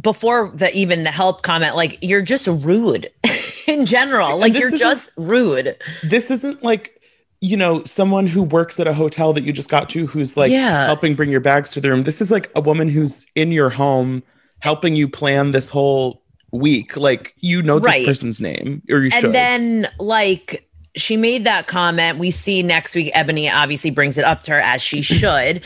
before 0.00 0.52
the 0.54 0.74
even 0.76 1.04
the 1.04 1.10
help 1.10 1.42
comment, 1.42 1.76
like 1.76 1.98
you're 2.02 2.22
just 2.22 2.46
rude 2.46 3.10
in 3.66 3.86
general. 3.86 4.36
Like 4.38 4.52
this 4.52 4.60
you're 4.60 4.78
just 4.78 5.10
rude. 5.16 5.76
this 6.02 6.30
isn't 6.30 6.62
like 6.62 7.00
you 7.40 7.56
know 7.56 7.84
someone 7.84 8.26
who 8.26 8.42
works 8.42 8.80
at 8.80 8.86
a 8.86 8.94
hotel 8.94 9.32
that 9.34 9.44
you 9.44 9.52
just 9.52 9.68
got 9.70 9.90
to 9.90 10.06
who's 10.06 10.36
like 10.36 10.50
Yeah. 10.50 10.86
helping 10.86 11.14
bring 11.14 11.30
your 11.30 11.40
bags 11.40 11.70
to 11.72 11.80
the 11.80 11.90
room 11.90 12.02
this 12.04 12.22
is 12.22 12.30
like 12.30 12.50
a 12.56 12.62
woman 12.62 12.88
who's 12.88 13.26
in 13.34 13.52
your 13.52 13.68
home 13.68 14.22
helping 14.60 14.96
you 14.96 15.06
plan 15.06 15.50
this 15.50 15.68
whole 15.68 16.22
week 16.50 16.96
like 16.96 17.34
you 17.40 17.62
know 17.62 17.78
this 17.78 17.84
Right. 17.86 18.06
person's 18.06 18.40
name 18.40 18.80
or 18.90 19.02
you 19.02 19.10
should 19.10 19.16
And 19.16 19.22
should 19.26 19.34
then 19.34 19.88
like 20.00 20.66
she 20.96 21.18
made 21.18 21.44
that 21.44 21.66
comment. 21.66 22.18
We 22.18 22.30
see 22.30 22.62
next 22.62 22.94
week 22.94 23.10
Ebony 23.12 23.50
obviously 23.50 23.90
brings 23.90 24.16
it 24.16 24.24
up 24.24 24.42
to 24.44 24.52
her 24.52 24.60
as 24.60 24.80
she 24.80 25.02
should. 25.02 25.62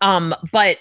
Um, 0.00 0.34
but 0.50 0.78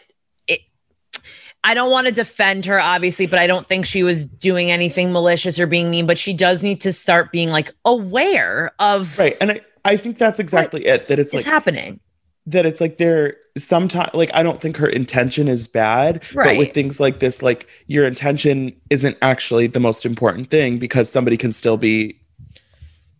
I 1.63 1.73
don't 1.75 1.91
want 1.91 2.05
to 2.07 2.11
defend 2.11 2.65
her, 2.65 2.79
obviously, 2.81 3.27
but 3.27 3.37
I 3.37 3.45
don't 3.45 3.67
think 3.67 3.85
she 3.85 4.01
was 4.03 4.25
doing 4.25 4.71
anything 4.71 5.11
malicious 5.13 5.59
or 5.59 5.67
being 5.67 5.91
mean. 5.91 6.07
But 6.07 6.17
she 6.17 6.33
does 6.33 6.63
need 6.63 6.81
to 6.81 6.91
start 6.93 7.31
being 7.31 7.49
like 7.49 7.71
aware 7.85 8.71
of 8.79 9.17
right 9.19 9.37
and 9.39 9.51
i 9.51 9.61
i 9.85 9.95
think 9.97 10.17
that's 10.17 10.39
exactly 10.39 10.85
it 10.85 11.07
that 11.07 11.19
it's 11.19 11.33
like 11.33 11.45
happening. 11.45 11.99
that 12.47 12.65
it's 12.65 12.81
like 12.81 12.97
there 12.97 13.37
sometimes 13.57 14.09
like 14.13 14.29
i 14.33 14.41
don't 14.43 14.59
think 14.61 14.77
her 14.77 14.87
intention 14.87 15.47
is 15.47 15.67
bad 15.67 16.23
but 16.33 16.35
Right. 16.35 16.57
with 16.57 16.73
things 16.73 16.99
like 16.99 17.19
this 17.19 17.41
like 17.43 17.67
your 17.87 18.05
intention 18.07 18.71
isn't 18.89 19.17
actually 19.21 19.67
the 19.67 19.79
most 19.79 20.05
important 20.05 20.49
thing 20.49 20.79
because 20.79 21.11
somebody 21.11 21.37
can 21.37 21.51
still 21.51 21.77
be 21.77 22.19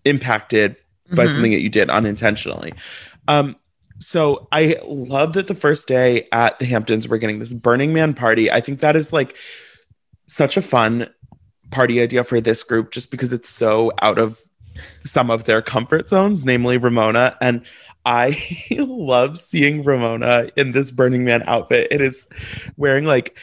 impacted 0.05 0.75
by 1.13 1.25
Mhm. 1.25 1.29
something 1.33 1.51
that 1.51 1.62
you 1.62 1.69
did 1.69 1.89
unintentionally 1.89 2.74
um 3.27 3.55
so 4.01 4.48
i 4.51 4.75
love 4.86 5.34
that 5.34 5.48
the 5.48 5.55
first 5.55 5.88
day 5.88 6.27
at 6.31 6.60
the 6.60 6.65
hamptons 6.65 7.08
we're 7.08 7.17
getting 7.17 7.39
this 7.39 7.53
burning 7.53 7.93
man 7.93 8.13
party 8.13 8.51
i 8.51 8.60
think 8.60 8.81
that 8.81 8.96
is 8.96 9.13
like 9.13 9.38
such 10.27 10.58
a 10.58 10.62
fun 10.62 11.08
party 11.72 12.01
idea 12.01 12.24
for 12.24 12.39
this 12.41 12.63
group 12.63 12.91
just 12.91 13.10
because 13.10 13.34
it's 13.34 13.50
so 13.50 13.91
out 14.01 14.20
of 14.20 14.39
some 15.03 15.29
of 15.29 15.46
their 15.46 15.62
comfort 15.62 16.10
zones, 16.10 16.46
namely 16.46 16.77
Ramona. 16.77 17.38
And 17.41 17.63
I 18.05 18.41
love 18.77 19.38
seeing 19.38 19.84
Ramona 19.84 20.50
in 20.55 20.72
this 20.72 20.91
Burning 20.91 21.24
Man 21.24 21.43
outfit. 21.46 21.88
It 21.91 22.01
is 22.01 22.27
wearing 22.77 23.05
like 23.05 23.38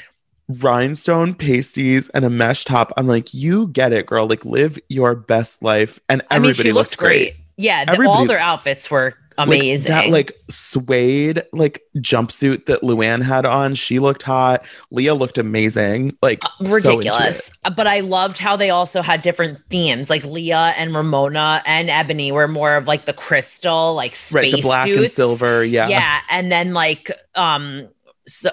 rhinestone 0.49 1.35
pasties 1.35 2.09
and 2.11 2.25
a 2.25 2.31
mesh 2.31 2.65
top. 2.65 2.93
I'm 2.97 3.07
like, 3.07 3.35
you 3.35 3.69
get 3.69 3.93
it, 3.93 4.07
girl. 4.07 4.27
Like, 4.27 4.45
live 4.45 4.79
your 4.89 5.15
best 5.15 5.63
life. 5.63 6.01
And 6.09 6.23
I 6.31 6.39
mean, 6.39 6.51
everybody 6.51 6.73
looked 6.73 6.91
looked 6.93 6.99
great. 6.99 7.37
Yeah, 7.59 7.85
the, 7.85 8.09
all 8.09 8.25
their 8.25 8.39
outfits 8.39 8.91
were 8.91 9.15
Like, 9.37 9.49
amazing. 9.49 9.91
that 9.91 10.09
like 10.11 10.33
suede 10.49 11.43
like 11.53 11.83
jumpsuit 11.97 12.67
that 12.67 12.83
Luann 12.83 13.23
had 13.23 13.45
on, 13.45 13.75
she 13.75 13.99
looked 13.99 14.23
hot. 14.23 14.65
Leah 14.91 15.15
looked 15.15 15.39
amazing. 15.39 16.17
Like 16.23 16.43
so 16.43 16.49
it. 16.65 16.71
ridiculous. 16.73 17.51
but 17.77 17.87
I 17.87 18.01
loved 18.01 18.39
how 18.39 18.57
they 18.57 18.71
also 18.71 19.03
had 19.03 19.23
different 19.23 19.59
themes. 19.71 20.09
Like 20.09 20.25
Leah 20.25 20.73
and 20.77 20.95
Ramona 20.95 21.63
and 21.67 21.91
Ebony 21.91 22.33
were 22.33 22.49
more 22.49 22.77
of 22.77 22.87
like 22.87 23.07
the 23.07 23.13
crystal, 23.13 23.95
like 23.95 24.17
space 24.17 24.35
right, 24.35 24.53
the 24.53 24.63
black 24.63 24.89
and 24.89 25.11
silver. 25.11 25.65
Yeah. 25.65 25.89
Yeah, 25.89 26.21
and 26.31 26.51
then 26.51 26.75
like 26.75 27.11
um 27.35 27.89
so, 28.29 28.51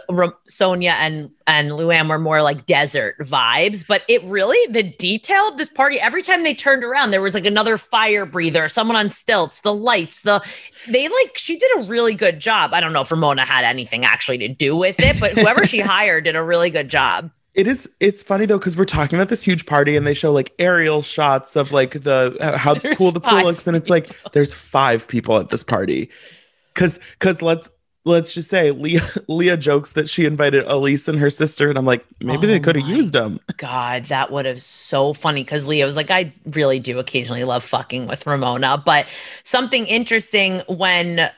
Sonja 0.50 0.94
and 0.94 1.30
and 1.46 1.72
Luann 1.72 2.10
were 2.10 2.18
more 2.18 2.42
like 2.42 2.66
desert 2.66 3.18
vibes, 3.20 3.86
but 3.86 4.04
it 4.08 4.24
really 4.24 4.58
the 4.72 4.84
detail 4.84 5.50
of 5.50 5.58
this 5.58 5.70
party. 5.70 6.00
Every 6.00 6.24
time 6.24 6.44
they 6.44 6.54
turned 6.54 6.84
around, 6.84 7.12
there 7.12 7.22
was 7.22 7.34
like 7.34 7.46
another 7.46 7.78
fire 7.78 8.26
breather, 8.26 8.68
someone 8.70 8.96
on 8.96 9.10
stilts, 9.10 9.62
the 9.62 9.74
lights, 9.74 10.22
the 10.22 10.42
they 10.88 11.08
like 11.08 11.38
she 11.38 11.58
did 11.58 11.70
a 11.80 11.84
really 11.84 12.14
good 12.14 12.40
job. 12.40 12.74
I 12.74 12.80
don't 12.80 12.94
know 12.94 13.02
if 13.02 13.12
Ramona 13.12 13.46
had 13.46 13.66
anything 13.66 14.06
actually 14.06 14.40
to 14.40 14.48
do 14.48 14.76
with 14.76 15.00
it, 15.00 15.20
but 15.20 15.32
whoever 15.32 15.66
she 15.66 15.80
hired 15.82 16.24
did 16.24 16.36
a 16.36 16.44
really 16.44 16.70
good 16.70 16.90
job. 16.90 17.32
It 17.54 17.68
is. 17.68 17.90
It's 18.00 18.22
funny 18.22 18.46
though 18.46 18.58
because 18.58 18.76
we're 18.76 18.86
talking 18.86 19.18
about 19.18 19.30
this 19.30 19.44
huge 19.44 19.66
party 19.66 19.96
and 19.96 20.06
they 20.06 20.14
show 20.14 20.32
like 20.32 20.54
aerial 20.60 21.02
shots 21.02 21.56
of 21.56 21.72
like 21.72 21.92
the 21.92 22.36
uh, 22.40 22.58
how 22.58 22.74
There's 22.76 22.98
cool 22.98 23.12
the 23.12 23.22
pool 23.22 23.44
looks 23.44 23.66
and 23.68 23.78
it's 23.78 23.90
like 23.90 24.12
there's 24.34 24.54
five 24.54 25.08
people 25.08 25.38
at 25.38 25.50
this 25.50 25.64
party. 25.64 26.10
Because 26.74 27.00
because 27.14 27.42
let's 27.42 27.70
let's 28.06 28.34
just 28.34 28.50
say 28.50 28.72
Leah 28.72 29.08
Leah 29.28 29.58
jokes 29.58 29.92
that 29.94 30.10
she 30.10 30.26
invited 30.26 30.66
Elise 30.68 31.08
and 31.08 31.20
her 31.20 31.30
sister 31.30 31.70
and 31.70 31.78
I'm 31.78 31.86
like 31.86 32.06
maybe 32.22 32.48
they 32.48 32.58
Oh 32.58 32.60
could 32.60 32.76
have 32.76 32.88
used 32.88 33.14
them. 33.14 33.40
God, 33.58 34.06
that 34.06 34.32
would 34.32 34.46
have 34.46 34.62
so 34.62 35.14
funny 35.14 35.44
because 35.44 35.68
Leah 35.68 35.86
was 35.86 35.96
like, 35.96 36.12
I 36.12 36.34
really 36.48 36.80
do 36.80 37.00
occasionally 37.00 37.44
love 37.44 37.64
fucking 37.64 38.08
with 38.08 38.26
Ramona. 38.26 38.82
But 38.86 39.08
something 39.44 39.86
interesting 39.88 40.62
when 40.68 41.30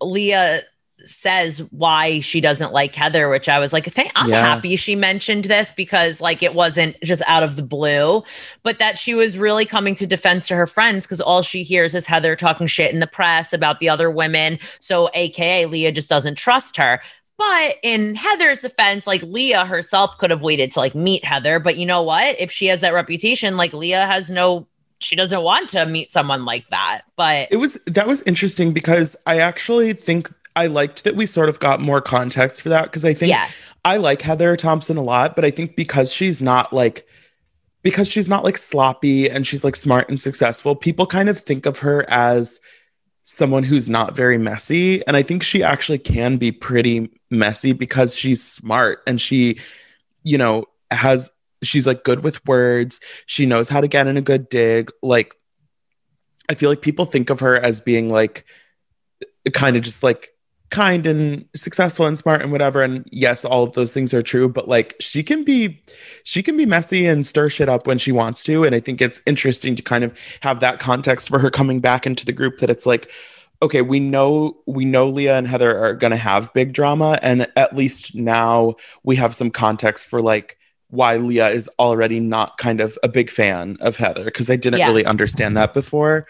Leah 0.00 0.62
says 1.04 1.58
why 1.70 2.20
she 2.20 2.40
doesn't 2.40 2.72
like 2.72 2.94
Heather, 2.94 3.28
which 3.28 3.48
I 3.48 3.58
was 3.58 3.72
like, 3.72 3.86
thank 3.92 4.10
I'm 4.14 4.30
Yeah. 4.30 4.40
happy 4.40 4.76
she 4.76 4.96
mentioned 4.96 5.44
this 5.44 5.72
because 5.72 6.20
like 6.20 6.42
it 6.42 6.54
wasn't 6.54 6.96
just 7.02 7.22
out 7.26 7.42
of 7.42 7.56
the 7.56 7.62
blue, 7.62 8.22
but 8.62 8.78
that 8.78 8.98
she 8.98 9.14
was 9.14 9.36
really 9.38 9.66
coming 9.66 9.94
to 9.96 10.06
defense 10.06 10.48
to 10.48 10.56
her 10.56 10.66
friends 10.66 11.04
because 11.04 11.20
all 11.20 11.42
she 11.42 11.62
hears 11.62 11.94
is 11.94 12.06
Heather 12.06 12.34
talking 12.34 12.66
shit 12.66 12.92
in 12.92 13.00
the 13.00 13.06
press 13.06 13.52
about 13.52 13.78
the 13.80 13.88
other 13.88 14.10
women. 14.10 14.58
So 14.80 15.10
AKA 15.14 15.66
Leah 15.66 15.92
just 15.92 16.08
doesn't 16.10 16.36
trust 16.36 16.76
her. 16.78 17.00
But 17.38 17.76
in 17.82 18.14
Heather's 18.14 18.62
defense, 18.62 19.06
like 19.06 19.22
Leah 19.22 19.66
herself 19.66 20.16
could 20.16 20.30
have 20.30 20.42
waited 20.42 20.70
to 20.72 20.80
like 20.80 20.94
meet 20.94 21.22
Heather. 21.24 21.58
But 21.60 21.76
you 21.76 21.84
know 21.84 22.02
what? 22.02 22.40
If 22.40 22.50
she 22.50 22.66
has 22.68 22.80
that 22.80 22.94
reputation, 22.94 23.58
like 23.58 23.74
Leah 23.74 24.06
has 24.06 24.30
no, 24.30 24.66
she 25.00 25.14
doesn't 25.16 25.42
want 25.42 25.68
to 25.70 25.84
meet 25.84 26.10
someone 26.10 26.46
like 26.46 26.66
that. 26.68 27.02
But 27.16 27.48
It 27.50 27.56
was 27.56 27.74
that 27.86 28.06
was 28.06 28.22
interesting 28.22 28.72
because 28.72 29.14
I 29.26 29.40
actually 29.40 29.92
think 29.92 30.32
I 30.56 30.66
liked 30.66 31.04
that 31.04 31.14
we 31.14 31.26
sort 31.26 31.48
of 31.48 31.60
got 31.60 31.80
more 31.80 32.00
context 32.00 32.62
for 32.62 32.70
that 32.70 32.84
because 32.84 33.04
I 33.04 33.14
think 33.14 33.30
yeah, 33.30 33.48
I 33.84 33.98
like 33.98 34.22
Heather 34.22 34.56
Thomson 34.56 34.96
a 34.96 35.02
lot, 35.02 35.36
but 35.36 35.44
I 35.44 35.50
think 35.50 35.76
because 35.76 36.12
she's 36.12 36.42
not 36.42 36.72
like 36.72 37.06
because 37.82 38.08
she's 38.08 38.28
not 38.28 38.42
like 38.42 38.58
sloppy 38.58 39.30
and 39.30 39.46
she's 39.46 39.62
like 39.62 39.76
smart 39.76 40.08
and 40.08 40.20
successful, 40.20 40.74
people 40.74 41.06
kind 41.06 41.28
of 41.28 41.38
think 41.38 41.66
of 41.66 41.78
her 41.80 42.04
as 42.08 42.58
someone 43.22 43.62
who's 43.62 43.88
not 43.88 44.16
very 44.16 44.38
messy. 44.38 45.06
And 45.06 45.16
I 45.16 45.22
think 45.22 45.42
she 45.42 45.62
actually 45.62 45.98
can 45.98 46.36
be 46.36 46.50
pretty 46.50 47.10
messy 47.30 47.72
because 47.72 48.16
she's 48.16 48.42
smart 48.42 49.00
and 49.06 49.20
she, 49.20 49.58
you 50.24 50.38
know, 50.38 50.64
has 50.90 51.30
she's 51.62 51.86
like 51.86 52.02
good 52.02 52.24
with 52.24 52.44
words. 52.46 52.98
She 53.26 53.46
knows 53.46 53.68
how 53.68 53.80
to 53.80 53.88
get 53.88 54.06
in 54.06 54.16
a 54.16 54.22
good 54.22 54.48
dig. 54.48 54.90
Like 55.02 55.34
I 56.48 56.54
feel 56.54 56.70
like 56.70 56.82
people 56.82 57.04
think 57.04 57.30
of 57.30 57.40
her 57.40 57.56
as 57.56 57.80
being 57.80 58.08
like 58.08 58.46
kind 59.52 59.76
of 59.76 59.82
just 59.82 60.02
like 60.02 60.30
kind 60.70 61.06
and 61.06 61.46
successful 61.54 62.06
and 62.06 62.18
smart 62.18 62.42
and 62.42 62.50
whatever 62.50 62.82
and 62.82 63.08
yes 63.12 63.44
all 63.44 63.62
of 63.62 63.72
those 63.74 63.92
things 63.92 64.12
are 64.12 64.22
true 64.22 64.48
but 64.48 64.68
like 64.68 64.96
she 64.98 65.22
can 65.22 65.44
be 65.44 65.80
she 66.24 66.42
can 66.42 66.56
be 66.56 66.66
messy 66.66 67.06
and 67.06 67.24
stir 67.24 67.48
shit 67.48 67.68
up 67.68 67.86
when 67.86 67.98
she 67.98 68.10
wants 68.10 68.42
to 68.42 68.64
and 68.64 68.74
i 68.74 68.80
think 68.80 69.00
it's 69.00 69.20
interesting 69.26 69.76
to 69.76 69.82
kind 69.82 70.02
of 70.02 70.18
have 70.40 70.58
that 70.60 70.80
context 70.80 71.28
for 71.28 71.38
her 71.38 71.50
coming 71.50 71.78
back 71.80 72.04
into 72.04 72.24
the 72.26 72.32
group 72.32 72.58
that 72.58 72.68
it's 72.68 72.84
like 72.84 73.10
okay 73.62 73.80
we 73.80 74.00
know 74.00 74.56
we 74.66 74.84
know 74.84 75.08
leah 75.08 75.38
and 75.38 75.46
heather 75.46 75.78
are 75.78 75.94
going 75.94 76.10
to 76.10 76.16
have 76.16 76.52
big 76.52 76.72
drama 76.72 77.16
and 77.22 77.46
at 77.56 77.76
least 77.76 78.14
now 78.16 78.74
we 79.04 79.14
have 79.14 79.34
some 79.36 79.50
context 79.52 80.04
for 80.06 80.20
like 80.20 80.58
why 80.90 81.16
leah 81.16 81.48
is 81.48 81.70
already 81.78 82.18
not 82.18 82.58
kind 82.58 82.80
of 82.80 82.98
a 83.04 83.08
big 83.08 83.30
fan 83.30 83.76
of 83.80 83.96
heather 83.96 84.24
because 84.24 84.50
i 84.50 84.56
didn't 84.56 84.80
Yeah. 84.80 84.86
really 84.86 85.04
understand 85.04 85.56
that 85.56 85.72
before 85.74 86.26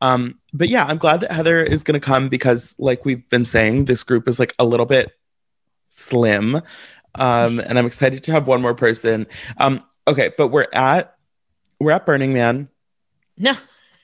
um, 0.00 0.38
but 0.52 0.68
yeah, 0.68 0.84
I'm 0.84 0.98
glad 0.98 1.20
that 1.20 1.32
Heather 1.32 1.62
is 1.62 1.82
going 1.82 1.98
to 1.98 2.04
come 2.04 2.28
because, 2.28 2.74
like 2.78 3.04
we've 3.04 3.28
been 3.28 3.44
saying, 3.44 3.86
this 3.86 4.02
group 4.02 4.28
is 4.28 4.38
like 4.38 4.54
a 4.58 4.64
little 4.64 4.86
bit 4.86 5.12
slim. 5.90 6.56
Um, 7.14 7.60
and 7.66 7.78
I'm 7.78 7.86
excited 7.86 8.22
to 8.24 8.32
have 8.32 8.46
one 8.46 8.60
more 8.60 8.74
person. 8.74 9.26
Um, 9.58 9.84
okay, 10.06 10.32
but 10.36 10.48
we're 10.48 10.66
at 10.72 11.14
we're 11.78 11.92
at 11.92 12.06
Burning 12.06 12.32
Man 12.32 12.68
no, 13.38 13.54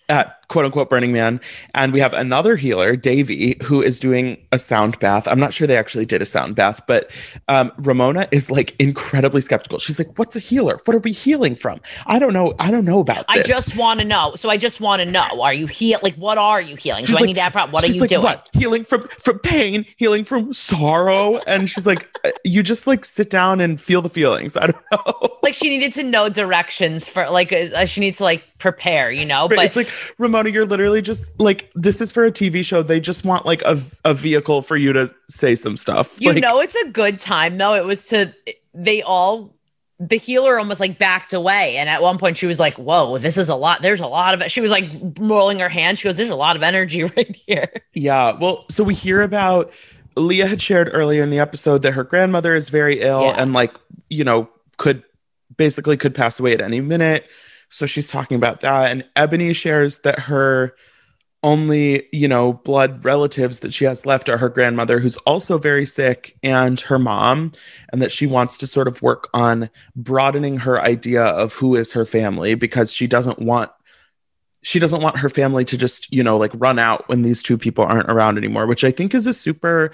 at 0.08 0.41
quote 0.52 0.66
unquote 0.66 0.90
Burning 0.90 1.12
Man, 1.12 1.40
and 1.74 1.94
we 1.94 2.00
have 2.00 2.12
another 2.12 2.56
healer, 2.56 2.94
Davy, 2.94 3.56
who 3.62 3.80
is 3.80 3.98
doing 3.98 4.36
a 4.52 4.58
sound 4.58 4.98
bath. 4.98 5.26
I'm 5.26 5.40
not 5.40 5.54
sure 5.54 5.66
they 5.66 5.78
actually 5.78 6.04
did 6.04 6.20
a 6.20 6.26
sound 6.26 6.56
bath, 6.56 6.82
but 6.86 7.10
um, 7.48 7.72
Ramona 7.78 8.28
is 8.30 8.50
like 8.50 8.76
incredibly 8.78 9.40
skeptical. 9.40 9.78
She's 9.78 9.98
like, 9.98 10.18
"What's 10.18 10.36
a 10.36 10.40
healer? 10.40 10.78
What 10.84 10.94
are 10.94 11.00
we 11.00 11.12
healing 11.12 11.56
from? 11.56 11.80
I 12.06 12.18
don't 12.18 12.34
know. 12.34 12.52
I 12.58 12.70
don't 12.70 12.84
know 12.84 13.00
about 13.00 13.26
this. 13.32 13.40
I 13.40 13.42
just 13.42 13.74
want 13.76 14.00
to 14.00 14.06
know. 14.06 14.34
So 14.36 14.50
I 14.50 14.58
just 14.58 14.78
want 14.78 15.00
to 15.00 15.10
know: 15.10 15.40
Are 15.40 15.54
you 15.54 15.66
heal? 15.66 15.98
Like, 16.02 16.16
what 16.16 16.36
are 16.36 16.60
you 16.60 16.76
healing? 16.76 17.04
Do 17.04 17.12
She's 17.12 17.22
I 17.22 17.24
need 17.24 17.34
to 17.34 17.40
have 17.40 17.52
problem? 17.52 17.72
What 17.72 17.84
are 17.84 17.86
you 17.86 17.98
like, 17.98 18.10
doing? 18.10 18.22
What? 18.22 18.50
Healing 18.52 18.84
from 18.84 19.08
from 19.08 19.38
pain, 19.38 19.86
healing 19.96 20.24
from 20.24 20.52
sorrow, 20.52 21.38
and 21.46 21.70
she's 21.70 21.86
like, 21.86 22.06
"Uh, 22.26 22.30
you 22.44 22.62
just 22.62 22.86
like 22.86 23.06
sit 23.06 23.30
down 23.30 23.58
and 23.62 23.80
feel 23.80 24.02
the 24.02 24.10
feelings. 24.10 24.54
I 24.54 24.66
don't 24.66 24.84
know. 24.92 25.38
Like 25.42 25.54
she 25.54 25.70
needed 25.70 25.92
to 25.94 26.02
know 26.02 26.28
directions 26.28 27.08
for 27.08 27.28
like 27.30 27.52
uh, 27.52 27.86
she 27.86 28.00
needs 28.00 28.18
to 28.18 28.24
like 28.24 28.44
prepare, 28.58 29.10
you 29.10 29.26
know. 29.26 29.48
But 29.48 29.58
it's 29.58 29.76
like 29.76 29.90
Ramona, 30.18 30.41
you're 30.50 30.66
literally 30.66 31.02
just 31.02 31.38
like 31.40 31.70
this 31.74 32.00
is 32.00 32.10
for 32.12 32.24
a 32.24 32.32
TV 32.32 32.64
show. 32.64 32.82
They 32.82 33.00
just 33.00 33.24
want 33.24 33.46
like 33.46 33.62
a 33.62 33.80
a 34.04 34.14
vehicle 34.14 34.62
for 34.62 34.76
you 34.76 34.92
to 34.92 35.14
say 35.28 35.54
some 35.54 35.76
stuff. 35.76 36.20
You 36.20 36.32
like, 36.32 36.42
know, 36.42 36.60
it's 36.60 36.76
a 36.76 36.88
good 36.88 37.18
time 37.20 37.58
though. 37.58 37.74
It 37.74 37.84
was 37.84 38.06
to 38.06 38.32
they 38.74 39.02
all 39.02 39.54
the 40.00 40.16
healer 40.18 40.58
almost 40.58 40.80
like 40.80 40.98
backed 40.98 41.32
away. 41.32 41.76
And 41.76 41.88
at 41.88 42.02
one 42.02 42.18
point 42.18 42.36
she 42.36 42.46
was 42.46 42.58
like, 42.58 42.76
Whoa, 42.76 43.18
this 43.18 43.36
is 43.36 43.48
a 43.48 43.54
lot. 43.54 43.82
There's 43.82 44.00
a 44.00 44.06
lot 44.06 44.34
of 44.34 44.42
it. 44.42 44.50
She 44.50 44.60
was 44.60 44.70
like 44.70 44.90
rolling 45.18 45.60
her 45.60 45.68
hand. 45.68 45.98
She 45.98 46.08
goes, 46.08 46.16
There's 46.16 46.30
a 46.30 46.34
lot 46.34 46.56
of 46.56 46.62
energy 46.62 47.04
right 47.16 47.36
here. 47.46 47.72
Yeah. 47.94 48.32
Well, 48.32 48.64
so 48.68 48.82
we 48.82 48.94
hear 48.94 49.22
about 49.22 49.72
Leah 50.16 50.46
had 50.48 50.60
shared 50.60 50.90
earlier 50.92 51.22
in 51.22 51.30
the 51.30 51.38
episode 51.38 51.82
that 51.82 51.92
her 51.92 52.04
grandmother 52.04 52.54
is 52.54 52.68
very 52.68 53.00
ill 53.00 53.22
Yeah. 53.22 53.40
and 53.40 53.52
like, 53.52 53.74
you 54.08 54.24
know, 54.24 54.48
could 54.76 55.04
basically 55.56 55.96
could 55.96 56.14
pass 56.14 56.40
away 56.40 56.52
at 56.52 56.60
any 56.60 56.80
minute. 56.80 57.26
So 57.72 57.86
she's 57.86 58.08
talking 58.08 58.36
about 58.36 58.60
that. 58.60 58.90
And 58.90 59.04
Ebony 59.16 59.52
shares 59.54 60.00
that 60.00 60.20
her 60.20 60.76
only, 61.42 62.06
you 62.12 62.28
know, 62.28 62.52
blood 62.52 63.04
relatives 63.04 63.60
that 63.60 63.74
she 63.74 63.84
has 63.84 64.06
left 64.06 64.28
are 64.28 64.36
her 64.36 64.48
grandmother, 64.48 65.00
who's 65.00 65.16
also 65.18 65.58
very 65.58 65.86
sick, 65.86 66.38
and 66.42 66.80
her 66.82 66.98
mom, 66.98 67.52
and 67.92 68.00
that 68.00 68.12
she 68.12 68.26
wants 68.26 68.56
to 68.58 68.66
sort 68.66 68.86
of 68.86 69.02
work 69.02 69.28
on 69.34 69.70
broadening 69.96 70.58
her 70.58 70.80
idea 70.80 71.24
of 71.24 71.54
who 71.54 71.74
is 71.74 71.92
her 71.92 72.04
family 72.04 72.54
because 72.54 72.92
she 72.92 73.06
doesn't 73.06 73.38
want 73.40 73.70
she 74.64 74.78
doesn't 74.78 75.02
want 75.02 75.18
her 75.18 75.28
family 75.28 75.64
to 75.64 75.76
just 75.76 76.12
you 76.12 76.22
know 76.22 76.36
like 76.36 76.52
run 76.54 76.78
out 76.78 77.08
when 77.08 77.22
these 77.22 77.42
two 77.42 77.58
people 77.58 77.84
aren't 77.84 78.08
around 78.08 78.38
anymore 78.38 78.64
which 78.64 78.84
i 78.84 78.92
think 78.92 79.12
is 79.12 79.26
a 79.26 79.34
super 79.34 79.90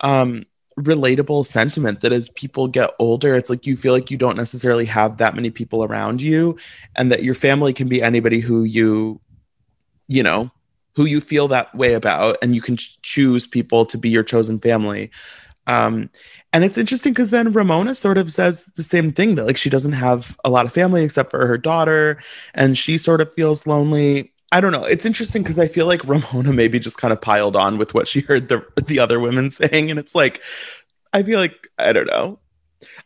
um 0.00 0.44
relatable 0.80 1.44
sentiment 1.46 2.00
that 2.00 2.12
as 2.12 2.28
people 2.30 2.68
get 2.68 2.90
older 2.98 3.34
it's 3.34 3.50
like 3.50 3.66
you 3.66 3.76
feel 3.76 3.92
like 3.92 4.10
you 4.10 4.16
don't 4.16 4.36
necessarily 4.36 4.84
have 4.84 5.18
that 5.18 5.34
many 5.34 5.50
people 5.50 5.84
around 5.84 6.20
you 6.20 6.56
and 6.96 7.10
that 7.10 7.22
your 7.22 7.34
family 7.34 7.72
can 7.72 7.88
be 7.88 8.02
anybody 8.02 8.40
who 8.40 8.64
you 8.64 9.20
you 10.08 10.22
know 10.22 10.50
who 10.96 11.04
you 11.04 11.20
feel 11.20 11.48
that 11.48 11.74
way 11.74 11.94
about 11.94 12.36
and 12.42 12.54
you 12.54 12.60
can 12.60 12.76
ch- 12.76 13.00
choose 13.02 13.46
people 13.46 13.86
to 13.86 13.96
be 13.96 14.10
your 14.10 14.22
chosen 14.22 14.58
family. 14.58 15.10
Um 15.66 16.10
and 16.52 16.64
it's 16.64 16.76
interesting 16.76 17.12
because 17.12 17.30
then 17.30 17.52
ramona 17.52 17.94
sort 17.94 18.18
of 18.18 18.32
says 18.32 18.66
the 18.76 18.82
same 18.82 19.12
thing 19.12 19.36
that 19.36 19.46
like 19.46 19.56
she 19.56 19.70
doesn't 19.70 19.92
have 19.92 20.36
a 20.44 20.50
lot 20.50 20.66
of 20.66 20.72
family 20.72 21.04
except 21.04 21.30
for 21.30 21.46
her 21.46 21.56
daughter 21.56 22.20
and 22.54 22.76
she 22.76 22.98
sort 22.98 23.20
of 23.20 23.32
feels 23.32 23.66
lonely 23.68 24.32
i 24.52 24.60
don't 24.60 24.72
know 24.72 24.84
it's 24.84 25.06
interesting 25.06 25.42
because 25.42 25.58
i 25.58 25.68
feel 25.68 25.86
like 25.86 26.02
ramona 26.04 26.52
maybe 26.52 26.78
just 26.78 26.98
kind 26.98 27.12
of 27.12 27.20
piled 27.20 27.56
on 27.56 27.78
with 27.78 27.94
what 27.94 28.08
she 28.08 28.20
heard 28.20 28.48
the 28.48 28.64
the 28.86 28.98
other 28.98 29.20
women 29.20 29.50
saying 29.50 29.90
and 29.90 29.98
it's 29.98 30.14
like 30.14 30.42
i 31.12 31.22
feel 31.22 31.38
like 31.38 31.68
i 31.78 31.92
don't 31.92 32.06
know 32.06 32.38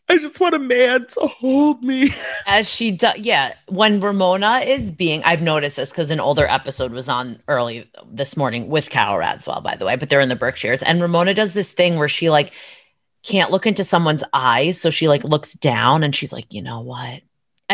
i 0.08 0.16
just 0.18 0.40
want 0.40 0.54
a 0.54 0.58
man 0.58 1.06
to 1.06 1.20
hold 1.20 1.82
me 1.82 2.14
As 2.46 2.68
she 2.68 2.90
does, 2.90 3.16
yeah. 3.18 3.54
When 3.68 4.00
Ramona 4.00 4.60
is 4.60 4.92
being, 4.92 5.22
I've 5.24 5.40
noticed 5.42 5.76
this 5.76 5.90
because 5.90 6.10
an 6.10 6.20
older 6.20 6.46
episode 6.46 6.92
was 6.92 7.08
on 7.08 7.42
early 7.48 7.90
this 8.06 8.36
morning 8.36 8.68
with 8.68 8.90
Carole 8.90 9.18
Radziwill, 9.18 9.62
by 9.62 9.76
the 9.76 9.86
way, 9.86 9.96
but 9.96 10.08
they're 10.08 10.20
in 10.20 10.28
the 10.28 10.36
Berkshires. 10.36 10.82
And 10.82 11.00
Ramona 11.00 11.34
does 11.34 11.54
this 11.54 11.72
thing 11.72 11.96
where 11.96 12.08
she 12.08 12.30
like 12.30 12.52
can't 13.22 13.50
look 13.50 13.66
into 13.66 13.82
someone's 13.82 14.22
eyes. 14.32 14.80
So 14.80 14.90
she 14.90 15.08
like 15.08 15.24
looks 15.24 15.54
down 15.54 16.04
and 16.04 16.14
she's 16.14 16.32
like, 16.32 16.52
you 16.52 16.62
know 16.62 16.80
what? 16.80 17.22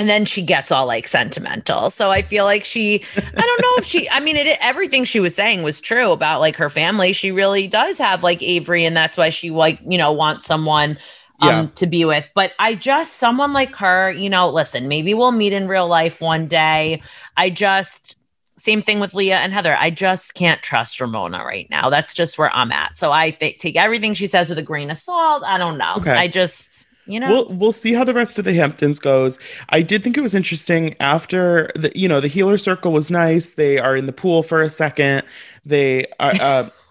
And 0.00 0.08
then 0.08 0.24
she 0.24 0.40
gets 0.40 0.72
all 0.72 0.86
like 0.86 1.06
sentimental. 1.06 1.90
So 1.90 2.10
I 2.10 2.22
feel 2.22 2.46
like 2.46 2.64
she, 2.64 3.04
I 3.16 3.20
don't 3.20 3.60
know 3.60 3.74
if 3.76 3.84
she, 3.84 4.08
I 4.08 4.20
mean, 4.20 4.34
it, 4.34 4.56
everything 4.58 5.04
she 5.04 5.20
was 5.20 5.34
saying 5.34 5.62
was 5.62 5.78
true 5.78 6.10
about 6.10 6.40
like 6.40 6.56
her 6.56 6.70
family. 6.70 7.12
She 7.12 7.30
really 7.32 7.68
does 7.68 7.98
have 7.98 8.22
like 8.22 8.42
Avery, 8.42 8.86
and 8.86 8.96
that's 8.96 9.18
why 9.18 9.28
she 9.28 9.50
like, 9.50 9.78
you 9.86 9.98
know, 9.98 10.10
wants 10.12 10.46
someone 10.46 10.96
um, 11.42 11.48
Yeah. 11.50 11.66
to 11.74 11.86
be 11.86 12.06
with. 12.06 12.30
But 12.34 12.52
I 12.58 12.76
just, 12.76 13.16
someone 13.18 13.52
like 13.52 13.76
her, 13.76 14.10
you 14.10 14.30
know, 14.30 14.48
listen, 14.48 14.88
maybe 14.88 15.12
we'll 15.12 15.32
meet 15.32 15.52
in 15.52 15.68
real 15.68 15.86
life 15.86 16.22
one 16.22 16.48
day. 16.48 17.02
I 17.36 17.50
just, 17.50 18.16
same 18.56 18.82
thing 18.82 19.00
with 19.00 19.12
Leah 19.12 19.36
and 19.36 19.52
Heather. 19.52 19.76
I 19.76 19.90
just 19.90 20.32
can't 20.32 20.62
trust 20.62 20.98
Ramona 20.98 21.44
right 21.44 21.68
now. 21.68 21.90
That's 21.90 22.14
just 22.14 22.38
where 22.38 22.50
I'm 22.50 22.72
at. 22.72 22.96
So 22.96 23.12
I 23.12 23.32
th- 23.32 23.58
take 23.58 23.76
everything 23.76 24.14
she 24.14 24.28
says 24.28 24.48
with 24.48 24.56
a 24.56 24.62
grain 24.62 24.90
of 24.90 24.96
salt. 24.96 25.42
I 25.44 25.58
don't 25.58 25.76
know. 25.76 25.96
Okay. 25.98 26.10
I 26.10 26.26
just, 26.26 26.86
you 27.10 27.20
know, 27.20 27.28
We'll 27.28 27.48
we'll 27.48 27.72
see 27.72 27.92
how 27.92 28.04
the 28.04 28.14
rest 28.14 28.38
of 28.38 28.44
the 28.44 28.54
Hamptons 28.54 28.98
goes. 28.98 29.38
I 29.70 29.82
did 29.82 30.02
think 30.02 30.16
it 30.16 30.20
was 30.20 30.34
interesting 30.34 30.94
after 31.00 31.70
the 31.74 31.92
you 31.94 32.08
know 32.08 32.20
the 32.20 32.28
healer 32.28 32.58
circle 32.58 32.92
was 32.92 33.10
nice. 33.10 33.54
They 33.54 33.78
are 33.78 33.96
in 33.96 34.06
the 34.06 34.12
pool 34.12 34.42
for 34.42 34.62
a 34.62 34.70
second. 34.70 35.22
They 35.64 36.06
are 36.18 36.32
uh, 36.40 36.68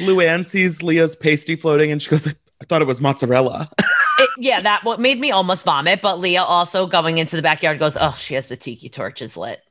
Luann 0.00 0.46
sees 0.46 0.82
Leah's 0.82 1.16
pasty 1.16 1.56
floating 1.56 1.90
and 1.90 2.02
she 2.02 2.10
goes, 2.10 2.26
I, 2.26 2.32
I 2.60 2.64
thought 2.64 2.82
it 2.82 2.86
was 2.86 3.00
mozzarella. 3.00 3.70
it, 4.18 4.30
yeah, 4.38 4.60
that 4.60 4.84
what 4.84 5.00
made 5.00 5.18
me 5.18 5.30
almost 5.30 5.64
vomit. 5.64 6.02
But 6.02 6.20
Leah 6.20 6.42
also 6.42 6.86
going 6.86 7.18
into 7.18 7.36
the 7.36 7.42
backyard 7.42 7.78
goes, 7.78 7.96
oh, 7.98 8.16
she 8.18 8.34
has 8.34 8.48
the 8.48 8.56
tiki 8.56 8.88
torches 8.88 9.36
lit. 9.36 9.62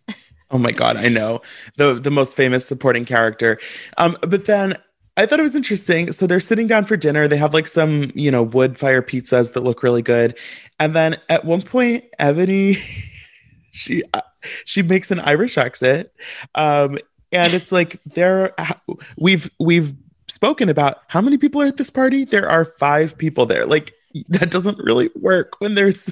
Oh 0.52 0.58
my 0.58 0.72
god, 0.72 0.98
I 0.98 1.10
know 1.10 1.42
the 1.78 1.94
the 1.94 2.10
most 2.10 2.36
famous 2.36 2.68
supporting 2.68 3.06
character. 3.06 3.60
Um, 3.98 4.18
but 4.22 4.46
then 4.46 4.76
I 5.20 5.26
thought 5.26 5.40
it 5.40 5.44
was 5.44 5.56
interesting. 5.58 6.14
So 6.14 6.28
they're 6.28 6.40
sitting 6.40 6.66
down 6.66 6.86
for 6.86 6.96
dinner. 6.96 7.28
They 7.28 7.36
have 7.36 7.54
like 7.54 7.68
some 7.68 8.10
you 8.16 8.32
know 8.32 8.42
wood 8.42 8.78
fire 8.78 9.02
pizzas 9.02 9.52
that 9.52 9.62
look 9.62 9.84
really 9.84 10.02
good, 10.02 10.38
and 10.80 10.96
then 10.96 11.18
at 11.28 11.44
one 11.44 11.62
point, 11.62 12.06
Ebony 12.18 12.76
she 13.72 14.02
uh, 14.14 14.22
she 14.64 14.82
makes 14.82 15.12
an 15.12 15.20
Irish 15.20 15.58
accent, 15.58 16.10
um, 16.56 16.98
and 17.34 17.54
it's 17.54 17.74
like 17.74 18.02
there 18.06 18.56
we've 19.18 19.50
we've 19.60 19.94
spoken 20.30 20.70
about 20.70 21.00
how 21.08 21.20
many 21.20 21.38
people 21.38 21.62
are 21.62 21.68
at 21.68 21.76
this 21.76 21.90
party. 21.90 22.24
There 22.24 22.48
are 22.48 22.64
five 22.64 23.18
people 23.18 23.46
there. 23.46 23.66
Like 23.66 23.94
that 24.30 24.52
doesn't 24.52 24.78
really 24.78 25.10
work 25.16 25.60
when 25.60 25.76
there's 25.76 26.10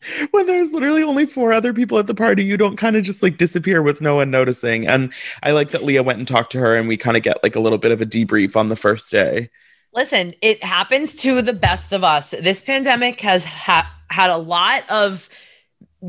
when 0.30 0.46
there's 0.46 0.72
literally 0.72 1.02
only 1.02 1.26
four 1.26 1.52
other 1.52 1.72
people 1.72 1.98
at 1.98 2.06
the 2.06 2.14
party, 2.14 2.44
you 2.44 2.56
don't 2.56 2.76
kind 2.76 2.96
of 2.96 3.04
just 3.04 3.22
like 3.22 3.36
disappear 3.36 3.82
with 3.82 4.00
no 4.00 4.16
one 4.16 4.30
noticing. 4.30 4.86
And 4.86 5.12
I 5.42 5.52
like 5.52 5.70
that 5.70 5.84
Leah 5.84 6.02
went 6.02 6.18
and 6.18 6.28
talked 6.28 6.52
to 6.52 6.58
her, 6.58 6.76
and 6.76 6.88
we 6.88 6.96
kind 6.96 7.16
of 7.16 7.22
get 7.22 7.42
like 7.42 7.56
a 7.56 7.60
little 7.60 7.78
bit 7.78 7.92
of 7.92 8.00
a 8.00 8.06
debrief 8.06 8.56
on 8.56 8.68
the 8.68 8.76
first 8.76 9.10
day. 9.10 9.50
Listen, 9.94 10.32
it 10.42 10.62
happens 10.62 11.14
to 11.14 11.42
the 11.42 11.52
best 11.52 11.92
of 11.92 12.04
us. 12.04 12.30
This 12.30 12.62
pandemic 12.62 13.20
has 13.20 13.44
ha- 13.44 13.92
had 14.10 14.30
a 14.30 14.36
lot 14.36 14.88
of 14.88 15.28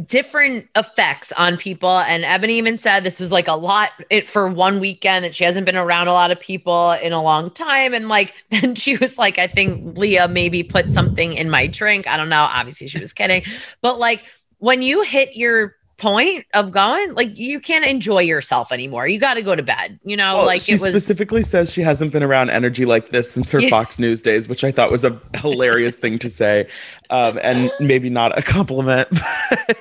different 0.06 0.67
effects 0.75 1.32
on 1.32 1.58
people. 1.58 1.97
And 1.99 2.23
ebony 2.23 2.58
even 2.58 2.78
said 2.78 3.04
this 3.04 3.19
was 3.19 3.32
like 3.32 3.47
a 3.47 3.54
lot 3.54 3.89
it 4.10 4.30
for 4.30 4.47
one 4.47 4.80
weekend 4.80 5.25
that 5.25 5.34
she 5.34 5.43
hasn't 5.43 5.65
been 5.65 5.75
around 5.75 6.08
a 6.08 6.13
lot 6.13 6.30
of 6.30 6.39
people 6.39 6.91
in 6.91 7.12
a 7.12 7.21
long 7.21 7.49
time. 7.49 7.93
And 7.93 8.08
like 8.08 8.34
then 8.52 8.75
she 8.75 8.97
was 8.97 9.17
like 9.17 9.38
i 9.38 9.47
think 9.47 9.97
leah 9.97 10.28
maybe 10.28 10.63
put 10.63 10.91
something 10.91 11.34
in 11.34 11.49
my 11.49 11.67
drink. 11.67 12.08
I 12.08 12.17
don't 12.17 12.30
know. 12.30 12.43
Obviously 12.43 12.88
she 12.88 12.99
was 12.99 13.13
kidding. 13.13 13.43
But 13.82 13.97
like 13.97 14.23
when 14.60 14.82
you 14.82 15.02
hit 15.02 15.36
your 15.36 15.75
point 15.99 16.45
of 16.53 16.71
going 16.71 17.13
like 17.13 17.38
you 17.38 17.59
can't 17.59 17.85
enjoy 17.85 18.19
yourself 18.19 18.71
anymore 18.71 19.07
you 19.07 19.19
got 19.19 19.33
to 19.35 19.41
go 19.41 19.55
to 19.55 19.63
bed 19.63 19.99
you 20.03 20.15
know 20.17 20.33
Well, 20.35 20.45
like 20.45 20.62
she 20.62 20.71
it 20.73 20.81
was 20.81 20.91
specifically 20.91 21.43
says 21.43 21.71
she 21.73 21.81
hasn't 21.81 22.12
been 22.12 22.23
around 22.23 22.49
energy 22.49 22.85
like 22.85 23.09
this 23.09 23.31
since 23.31 23.51
her 23.51 23.62
Fox 23.69 23.99
News 23.99 24.21
days, 24.21 24.47
which 24.47 24.63
I 24.63 24.71
thought 24.71 24.89
was 24.91 25.03
a 25.03 25.19
hilarious 25.35 25.95
thing 25.97 26.17
to 26.19 26.29
say, 26.29 26.67
um, 27.09 27.39
and 27.43 27.71
maybe 27.79 28.09
not 28.09 28.38
a 28.38 28.41
compliment. 28.41 29.07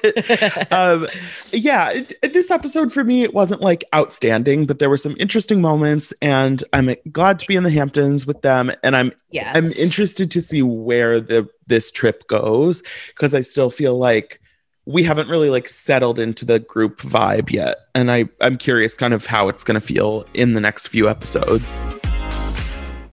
But, 0.03 0.73
um, 0.73 1.07
yeah, 1.53 1.91
it- 1.91 2.33
this 2.33 2.51
episode 2.51 2.93
for 2.93 3.05
me 3.05 3.23
it 3.23 3.35
wasn't 3.35 3.61
like 3.61 3.85
outstanding, 3.95 4.67
but 4.67 4.79
there 4.79 4.91
were 4.91 4.97
some 4.97 5.15
interesting 5.19 5.61
moments, 5.61 6.13
and 6.23 6.63
I'm 6.73 6.95
glad 7.13 7.39
to 7.41 7.47
be 7.47 7.57
in 7.57 7.63
the 7.65 7.71
Hamptons 7.71 8.27
with 8.27 8.43
them, 8.43 8.71
and 8.83 8.97
I'm 8.97 9.13
yeah 9.31 9.53
I'm 9.55 9.73
interested 9.73 10.31
to 10.33 10.41
see 10.41 10.63
where 10.63 11.21
the 11.21 11.49
this 11.67 11.91
trip 11.91 12.27
goes 12.29 12.83
because 13.09 13.35
I 13.35 13.43
still 13.43 13.71
feel 13.71 13.97
like 13.99 14.41
we 14.89 15.03
haven't 15.03 15.29
really 15.29 15.51
like 15.51 15.69
settled 15.69 16.19
into 16.19 16.47
the 16.47 16.59
group 16.59 16.99
vibe 17.01 17.51
yet 17.51 17.89
and 17.95 18.11
I 18.11 18.25
I'm 18.41 18.57
curious 18.57 18.97
kind 18.97 19.13
of 19.13 19.27
how 19.27 19.49
it's 19.49 19.63
going 19.63 19.79
to 19.79 19.87
feel 19.87 20.25
in 20.33 20.55
the 20.55 20.61
next 20.61 20.87
few 20.87 21.11
episodes. 21.11 21.77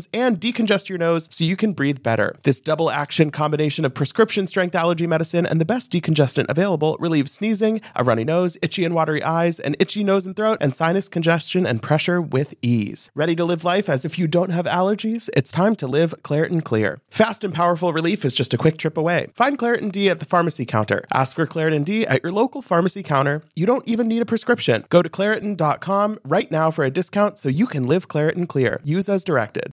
symptoms 0.00 0.08
and 0.12 0.40
decongest 0.40 0.88
your 0.88 0.98
nose 0.98 1.28
so 1.30 1.44
you 1.44 1.56
can 1.56 1.72
breathe 1.72 2.02
better. 2.02 2.34
This 2.42 2.60
double 2.60 2.90
action 2.90 3.30
combination 3.30 3.84
of 3.84 3.94
prescription 3.94 4.46
strength 4.46 4.74
allergy 4.74 5.06
medicine 5.06 5.46
and 5.46 5.60
the 5.60 5.64
best 5.64 5.92
decongestant 5.92 6.46
available 6.48 6.96
relieves 7.00 7.32
sneezing, 7.32 7.80
a 7.94 8.04
runny 8.04 8.24
nose, 8.24 8.56
itchy 8.62 8.84
and 8.84 8.94
watery 8.94 9.22
eyes, 9.22 9.60
an 9.60 9.76
itchy 9.78 10.04
nose 10.04 10.26
and 10.26 10.36
throat, 10.36 10.58
and 10.60 10.74
sinus 10.74 11.08
congestion 11.08 11.66
and 11.66 11.82
pressure 11.82 12.20
with 12.20 12.54
ease. 12.62 13.10
Ready 13.14 13.36
to 13.36 13.44
live 13.44 13.64
life 13.64 13.88
as 13.88 14.04
if 14.04 14.18
you 14.18 14.26
don't 14.26 14.50
have 14.50 14.66
allergies? 14.66 15.28
It's 15.36 15.52
time 15.52 15.76
to 15.76 15.86
live 15.86 16.14
Claritin 16.22 16.62
Clear. 16.62 16.98
Fast 17.10 17.44
and 17.44 17.54
powerful 17.54 17.92
relief 17.92 18.24
is 18.24 18.34
just 18.34 18.54
a 18.54 18.58
quick 18.58 18.78
trip 18.78 18.96
away. 18.96 19.28
Find 19.34 19.58
Claritin 19.58 19.92
D 19.92 20.08
at 20.08 20.20
the 20.20 20.26
pharmacy 20.26 20.64
counter. 20.64 21.04
Ask 21.12 21.36
for 21.36 21.46
Claritin 21.46 21.84
D 21.84 22.06
at 22.06 22.22
your 22.22 22.32
local 22.32 22.62
pharmacy 22.62 23.02
counter. 23.02 23.42
You 23.54 23.66
don't 23.66 23.86
even 23.88 24.08
need 24.08 24.22
a 24.22 24.26
prescription. 24.26 24.84
Go 24.88 25.02
to 25.02 25.08
Claritin.com 25.08 26.18
right 26.24 26.50
now 26.50 26.70
for 26.70 26.84
a 26.84 26.90
discount 26.90 27.38
so 27.38 27.48
you 27.48 27.66
can 27.66 27.86
live 27.86 28.08
Claritin 28.08 28.48
Clear. 28.48 28.80
Use 28.84 29.08
as 29.08 29.24
directed. 29.24 29.72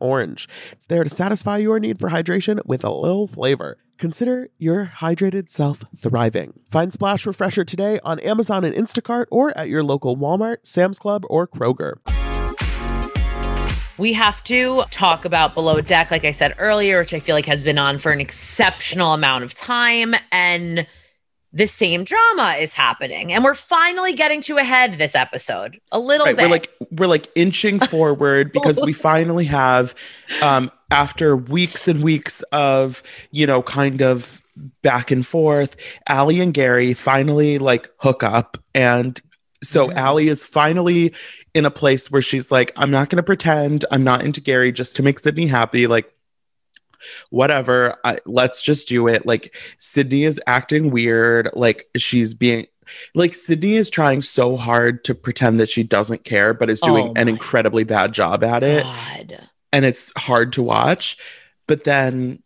orange. 0.00 0.48
It's 0.72 0.86
there 0.86 1.04
to 1.04 1.10
satisfy 1.10 1.58
your 1.58 1.80
need 1.80 1.98
for 1.98 2.10
hydration 2.10 2.60
with 2.66 2.84
a 2.84 2.90
little 2.90 3.26
flavor. 3.26 3.78
Consider 3.98 4.48
your 4.58 4.92
hydrated 4.96 5.50
self 5.50 5.84
thriving. 5.94 6.54
Find 6.68 6.92
Splash 6.92 7.26
Refresher 7.26 7.64
today 7.64 8.00
on 8.02 8.18
Amazon 8.20 8.64
and 8.64 8.74
Instacart 8.74 9.26
or 9.30 9.56
at 9.58 9.68
your 9.68 9.82
local 9.82 10.16
Walmart, 10.16 10.58
Sam's 10.62 10.98
Club, 10.98 11.24
or 11.28 11.46
Kroger. 11.46 11.96
We 13.98 14.14
have 14.14 14.42
to 14.44 14.84
talk 14.90 15.26
about 15.26 15.52
Below 15.52 15.82
Deck, 15.82 16.10
like 16.10 16.24
I 16.24 16.30
said 16.30 16.54
earlier, 16.56 17.00
which 17.00 17.12
I 17.12 17.20
feel 17.20 17.36
like 17.36 17.44
has 17.44 17.62
been 17.62 17.78
on 17.78 17.98
for 17.98 18.10
an 18.10 18.20
exceptional 18.20 19.12
amount 19.12 19.44
of 19.44 19.52
time. 19.52 20.14
And 20.32 20.86
the 21.52 21.66
same 21.66 22.04
drama 22.04 22.54
is 22.60 22.74
happening. 22.74 23.32
And 23.32 23.42
we're 23.42 23.54
finally 23.54 24.12
getting 24.12 24.40
to 24.42 24.56
a 24.58 24.64
head 24.64 24.94
this 24.94 25.14
episode 25.16 25.80
a 25.90 25.98
little 25.98 26.26
Right, 26.26 26.36
bit. 26.36 26.44
we're 26.44 26.50
like 26.50 26.70
we're 26.92 27.06
like 27.08 27.28
inching 27.34 27.80
forward 27.86 28.52
because 28.52 28.80
we 28.80 28.92
finally 28.92 29.46
have 29.46 29.94
um 30.42 30.70
after 30.92 31.36
weeks 31.36 31.88
and 31.88 32.02
weeks 32.02 32.42
of 32.52 33.02
you 33.32 33.46
know 33.46 33.62
kind 33.62 34.00
of 34.02 34.42
back 34.82 35.10
and 35.10 35.26
forth 35.26 35.74
Allie 36.08 36.40
and 36.40 36.52
Gary 36.54 36.94
finally 36.94 37.58
like 37.58 37.90
hook 37.98 38.22
up 38.22 38.56
and 38.74 39.20
so 39.62 39.90
Allie 39.92 40.28
is 40.28 40.42
finally 40.44 41.14
in 41.54 41.64
a 41.64 41.70
place 41.70 42.10
where 42.10 42.22
she's 42.22 42.50
like 42.52 42.72
I'm 42.76 42.90
not 42.90 43.08
going 43.10 43.16
to 43.16 43.22
pretend 43.22 43.84
I'm 43.90 44.04
not 44.04 44.24
into 44.24 44.40
Gary 44.40 44.70
just 44.72 44.96
to 44.96 45.02
make 45.02 45.18
Sydney 45.18 45.46
happy 45.46 45.86
like 45.86 46.12
whatever 47.30 47.96
I, 48.04 48.18
let's 48.26 48.62
just 48.62 48.88
do 48.88 49.08
it 49.08 49.26
like 49.26 49.56
Sydney 49.78 50.24
is 50.24 50.40
acting 50.46 50.90
weird 50.90 51.50
like 51.54 51.86
she's 51.96 52.34
being 52.34 52.66
like 53.14 53.34
Sydney 53.34 53.76
is 53.76 53.88
trying 53.90 54.20
so 54.22 54.56
hard 54.56 55.04
to 55.04 55.14
pretend 55.14 55.60
that 55.60 55.68
she 55.68 55.84
doesn't 55.84 56.24
care, 56.24 56.52
but 56.52 56.68
is 56.68 56.80
doing 56.80 57.08
Oh 57.10 57.12
an 57.16 57.28
incredibly 57.28 57.84
bad 57.84 58.12
job 58.12 58.42
at 58.42 58.64
it. 58.64 58.82
God. 58.82 59.48
And 59.72 59.84
it's 59.84 60.10
hard 60.16 60.52
to 60.54 60.62
watch. 60.64 61.16
But 61.68 61.84
then 61.84 62.42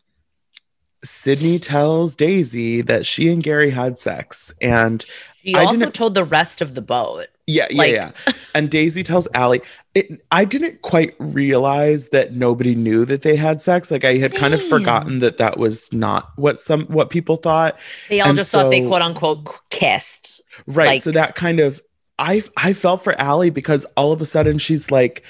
Sydney 1.03 1.59
tells 1.59 2.15
Daisy 2.15 2.83
that 2.83 3.07
she 3.07 3.31
and 3.33 3.43
Gary 3.43 3.71
had 3.71 3.97
sex. 3.99 4.53
And 4.61 5.03
She 5.43 5.55
I 5.55 5.65
also 5.65 5.89
told 5.91 6.15
the 6.15 6.25
rest 6.25 6.61
of 6.61 6.75
the 6.75 6.83
boat. 6.83 7.27
yeah, 7.47 7.67
yeah, 7.71 7.79
Like- 7.79 7.93
yeah. 7.95 8.13
And 8.55 8.71
Daisy 8.71 9.03
tells 9.03 9.27
Allie, 9.35 9.63
it, 9.95 10.23
I 10.31 10.45
didn't 10.45 10.83
quite 10.83 11.15
realize 11.19 12.09
that 12.11 12.35
nobody 12.35 12.75
knew 12.75 13.05
that 13.05 13.23
they 13.23 13.35
had 13.35 13.61
sex. 13.61 13.91
Like 13.91 14.05
I 14.05 14.15
had 14.15 14.35
kind 14.35 14.55
of 14.55 14.63
forgotten 14.63 15.19
that 15.19 15.39
that 15.39 15.59
was 15.59 15.93
not 15.93 16.31
what 16.37 16.61
some 16.61 16.87
what 16.87 17.11
people 17.11 17.37
thought. 17.37 17.79
They 18.09 18.21
all 18.21 18.29
And 18.29 18.39
just 18.39 18.53
thought 18.53 18.71
they 18.71 18.87
quote 18.87 19.03
unquote 19.03 19.61
kissed. 19.71 20.41
Right. 20.67 20.87
Like- 20.87 21.03
so 21.03 21.11
that 21.11 21.35
kind 21.35 21.61
of 21.61 21.83
I 22.19 22.43
I 22.57 22.73
felt 22.73 23.03
for 23.03 23.19
Allie 23.21 23.51
because 23.51 23.85
all 23.97 24.13
of 24.13 24.21
a 24.21 24.27
sudden 24.27 24.59
she's 24.59 24.91
like, 24.91 25.25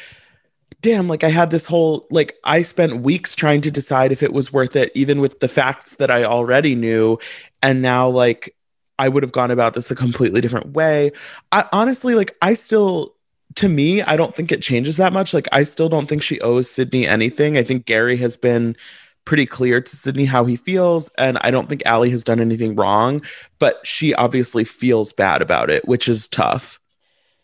damn, 0.83 1.09
like 1.09 1.25
I 1.25 1.31
had 1.31 1.51
this 1.51 1.67
whole 1.67 2.07
like 2.11 2.37
I 2.45 2.63
spent 2.63 3.01
weeks 3.03 3.35
trying 3.35 3.63
to 3.63 3.71
decide 3.71 4.13
if 4.13 4.23
it 4.23 4.33
was 4.33 4.53
worth 4.53 4.77
it, 4.77 4.93
even 4.95 5.21
with 5.21 5.41
the 5.41 5.49
facts 5.49 5.97
that 5.97 6.11
I 6.11 6.25
already 6.25 6.75
knew. 6.75 7.19
And 7.63 7.81
now 7.81 8.09
like 8.09 8.55
I 8.99 9.09
would 9.09 9.23
have 9.23 9.33
gone 9.33 9.51
about 9.51 9.75
this 9.75 9.91
a 9.91 9.97
completely 9.97 10.41
different 10.41 10.75
way. 10.75 11.13
I 11.53 11.67
honestly 11.73 12.15
like 12.15 12.37
I 12.43 12.55
still 12.55 13.13
to 13.57 13.69
me, 13.69 14.03
I 14.03 14.17
don't 14.17 14.35
think 14.35 14.51
it 14.53 14.62
changes 14.62 14.97
that 14.97 15.12
much. 15.12 15.33
Like 15.35 15.49
I 15.53 15.62
still 15.62 15.88
don't 15.88 16.07
think 16.09 16.23
she 16.23 16.40
owes 16.40 16.71
Sydney 16.71 17.07
anything. 17.07 17.57
I 17.57 17.62
think 17.62 17.87
Gary 17.87 18.17
has 18.19 18.37
been 18.37 18.77
pretty 19.25 19.47
clear 19.47 19.81
to 19.81 19.97
Sydney 19.97 20.27
how 20.27 20.45
he 20.45 20.57
feels, 20.57 21.09
and 21.17 21.38
I 21.40 21.51
don't 21.51 21.69
think 21.69 21.83
Allie 21.87 22.11
has 22.11 22.23
done 22.25 22.40
anything 22.40 22.77
wrong, 22.77 23.23
but 23.59 23.81
she 23.87 24.12
obviously 24.14 24.64
feels 24.64 25.12
bad 25.12 25.40
about 25.40 25.71
it, 25.71 25.87
which 25.88 26.09
is 26.09 26.29
tough. 26.29 26.79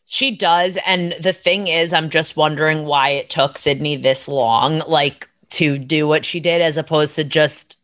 She 0.06 0.34
does. 0.36 0.76
And 0.84 1.14
the 1.20 1.32
thing 1.32 1.68
is, 1.68 1.92
I'm 1.92 2.10
just 2.10 2.36
wondering 2.36 2.84
why 2.84 3.10
it 3.10 3.30
took 3.30 3.56
Sydney 3.56 3.96
this 3.96 4.26
long, 4.28 4.80
like 4.88 5.28
to 5.50 5.78
do 5.78 6.06
what 6.06 6.24
she 6.26 6.40
did, 6.40 6.60
as 6.60 6.76
opposed 6.76 7.14
to 7.16 7.24
just 7.24 7.76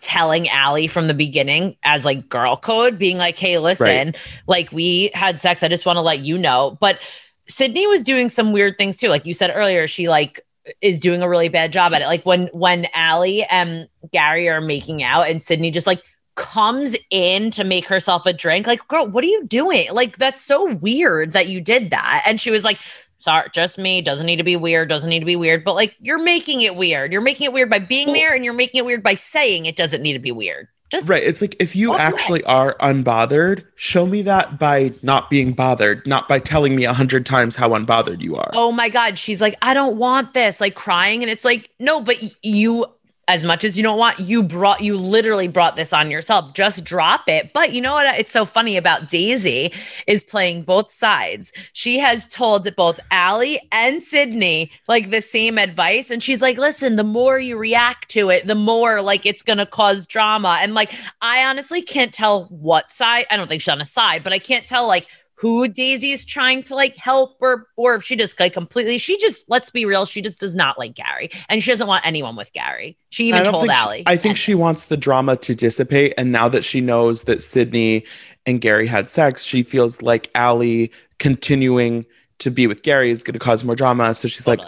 telling 0.00 0.48
Allie 0.48 0.86
from 0.86 1.08
the 1.08 1.14
beginning 1.14 1.76
as 1.82 2.04
like 2.04 2.28
girl 2.28 2.56
code, 2.56 2.98
being 2.98 3.18
like, 3.18 3.38
hey, 3.38 3.58
listen, 3.58 3.86
Right. 3.86 4.16
like 4.46 4.70
we 4.72 5.10
had 5.12 5.40
sex. 5.40 5.62
I 5.62 5.68
just 5.68 5.84
want 5.84 5.96
to 5.96 6.02
let 6.02 6.20
you 6.20 6.38
know. 6.38 6.78
But 6.80 7.00
Sydney 7.48 7.86
was 7.86 8.02
doing 8.02 8.28
some 8.28 8.52
weird 8.52 8.78
things 8.78 8.96
too. 8.96 9.08
Like 9.08 9.26
you 9.26 9.34
said 9.34 9.52
earlier, 9.54 9.86
she 9.86 10.08
like 10.08 10.40
is 10.80 10.98
doing 10.98 11.22
a 11.22 11.28
really 11.28 11.48
bad 11.48 11.72
job 11.72 11.92
at 11.92 12.02
it. 12.02 12.06
Like 12.06 12.26
when 12.26 12.48
when 12.48 12.86
Allie 12.94 13.44
and 13.44 13.88
Gary 14.12 14.48
are 14.48 14.60
making 14.60 15.02
out 15.02 15.28
and 15.28 15.42
Sydney 15.42 15.70
just 15.70 15.86
like 15.86 16.02
comes 16.36 16.94
in 17.10 17.50
to 17.50 17.64
make 17.64 17.88
herself 17.88 18.26
a 18.26 18.32
drink. 18.32 18.66
Like, 18.66 18.86
girl, 18.86 19.06
what 19.06 19.24
are 19.24 19.28
you 19.28 19.44
doing? 19.46 19.92
Like, 19.92 20.18
that's 20.18 20.40
so 20.40 20.72
weird 20.74 21.32
that 21.32 21.48
you 21.48 21.60
did 21.60 21.90
that. 21.90 22.22
And 22.26 22.40
she 22.40 22.50
was 22.50 22.62
like, 22.62 22.78
sorry, 23.18 23.48
just 23.52 23.78
me. 23.78 24.02
Doesn't 24.02 24.26
need 24.26 24.36
to 24.36 24.44
be 24.44 24.56
weird. 24.56 24.88
Doesn't 24.88 25.10
need 25.10 25.20
to 25.20 25.26
be 25.26 25.36
weird. 25.36 25.64
But 25.64 25.74
like, 25.74 25.96
you're 25.98 26.22
making 26.22 26.60
it 26.60 26.76
weird. 26.76 27.10
You're 27.10 27.22
making 27.22 27.46
it 27.46 27.52
weird 27.52 27.70
by 27.70 27.80
being 27.80 28.12
there 28.12 28.34
and 28.34 28.44
you're 28.44 28.54
making 28.54 28.78
it 28.78 28.84
weird 28.84 29.02
by 29.02 29.14
saying 29.14 29.66
it 29.66 29.76
doesn't 29.76 30.02
need 30.02 30.12
to 30.12 30.18
be 30.18 30.32
weird. 30.32 30.68
Just 30.96 31.08
Right. 31.08 31.22
It's 31.22 31.40
like 31.40 31.56
if 31.60 31.76
you 31.76 31.90
Walk 31.90 31.98
away. 31.98 32.06
actually 32.06 32.44
are 32.44 32.76
unbothered, 32.80 33.64
show 33.74 34.06
me 34.06 34.22
that 34.22 34.58
by 34.58 34.92
not 35.02 35.30
being 35.30 35.52
bothered, 35.52 36.06
not 36.06 36.28
by 36.28 36.38
telling 36.38 36.74
me 36.74 36.84
a 36.84 36.92
hundred 36.92 37.26
times 37.26 37.54
how 37.56 37.68
unbothered 37.70 38.22
you 38.22 38.36
are. 38.36 38.50
oh 38.54 38.72
my 38.72 38.88
God. 38.88 39.18
She's 39.18 39.40
like, 39.40 39.56
I 39.62 39.74
don't 39.74 39.96
want 39.96 40.34
this, 40.34 40.60
like 40.60 40.74
crying. 40.74 41.22
And 41.22 41.30
it's 41.30 41.44
like, 41.44 41.70
no, 41.78 42.00
but 42.00 42.16
you, 42.44 42.86
as 43.28 43.44
much 43.44 43.64
as 43.64 43.76
you 43.76 43.82
don't 43.82 43.98
want, 43.98 44.20
you 44.20 44.42
brought, 44.42 44.80
you 44.80 44.96
literally 44.96 45.48
brought 45.48 45.74
this 45.74 45.92
on 45.92 46.10
yourself. 46.10 46.54
Just 46.54 46.84
drop 46.84 47.28
it. 47.28 47.52
But 47.52 47.72
you 47.72 47.80
know 47.80 47.94
what? 47.94 48.18
It's 48.18 48.30
so 48.30 48.44
funny 48.44 48.76
about 48.76 49.08
Daisy 49.08 49.72
is 50.06 50.22
playing 50.22 50.62
both 50.62 50.92
sides. 50.92 51.52
She 51.72 51.98
has 51.98 52.26
told 52.28 52.68
both 52.76 53.00
Allie 53.10 53.60
and 53.72 54.00
Sydney 54.02 54.70
like 54.86 55.10
the 55.10 55.20
same 55.20 55.58
advice. 55.58 56.10
And 56.10 56.22
she's 56.22 56.40
like, 56.40 56.56
listen, 56.56 56.94
the 56.94 57.04
more 57.04 57.38
you 57.38 57.56
react 57.56 58.08
to 58.10 58.30
it, 58.30 58.46
the 58.46 58.54
more 58.54 59.02
like 59.02 59.26
it's 59.26 59.42
to 59.42 59.66
cause 59.66 60.06
drama. 60.06 60.58
And 60.60 60.74
like, 60.74 60.92
I 61.20 61.44
honestly 61.44 61.82
can't 61.82 62.12
tell 62.12 62.44
what 62.44 62.90
side, 62.90 63.26
I 63.30 63.36
don't 63.36 63.48
think 63.48 63.62
she's 63.62 63.68
on 63.68 63.80
a 63.80 63.86
side, 63.86 64.22
but 64.22 64.32
I 64.32 64.38
can't 64.38 64.66
tell 64.66 64.86
like, 64.86 65.08
who 65.36 65.68
Daisy's 65.68 66.24
trying 66.24 66.62
to 66.64 66.74
like 66.74 66.96
help 66.96 67.36
or 67.40 67.66
or 67.76 67.94
if 67.94 68.02
she 68.02 68.16
just 68.16 68.38
like 68.40 68.54
completely 68.54 68.98
she 68.98 69.18
just 69.18 69.44
let's 69.48 69.70
be 69.70 69.84
real 69.84 70.06
she 70.06 70.22
just 70.22 70.40
does 70.40 70.56
not 70.56 70.78
like 70.78 70.94
Gary 70.94 71.30
and 71.48 71.62
she 71.62 71.70
doesn't 71.70 71.86
want 71.86 72.06
anyone 72.06 72.36
with 72.36 72.52
Gary. 72.52 72.96
She 73.10 73.28
even 73.28 73.44
told 73.44 73.62
think 73.62 73.72
she- 73.72 73.78
Allie. 73.78 74.02
I 74.06 74.16
think 74.16 74.36
she 74.36 74.54
wants 74.54 74.84
the 74.84 74.96
drama 74.96 75.36
to 75.38 75.54
dissipate. 75.54 76.14
And 76.18 76.32
now 76.32 76.48
that 76.48 76.64
she 76.64 76.80
knows 76.80 77.24
that 77.24 77.42
Sydney 77.42 78.04
and 78.44 78.60
Gary 78.60 78.86
had 78.86 79.08
sex, 79.08 79.42
she 79.42 79.62
feels 79.62 80.02
like 80.02 80.30
Allie 80.34 80.92
continuing 81.18 82.04
to 82.38 82.50
be 82.50 82.66
with 82.66 82.82
Gary 82.82 83.10
is 83.10 83.20
going 83.20 83.34
to 83.34 83.38
cause 83.38 83.64
more 83.64 83.74
drama. 83.74 84.14
So 84.14 84.28
she's 84.28 84.46
like, 84.46 84.60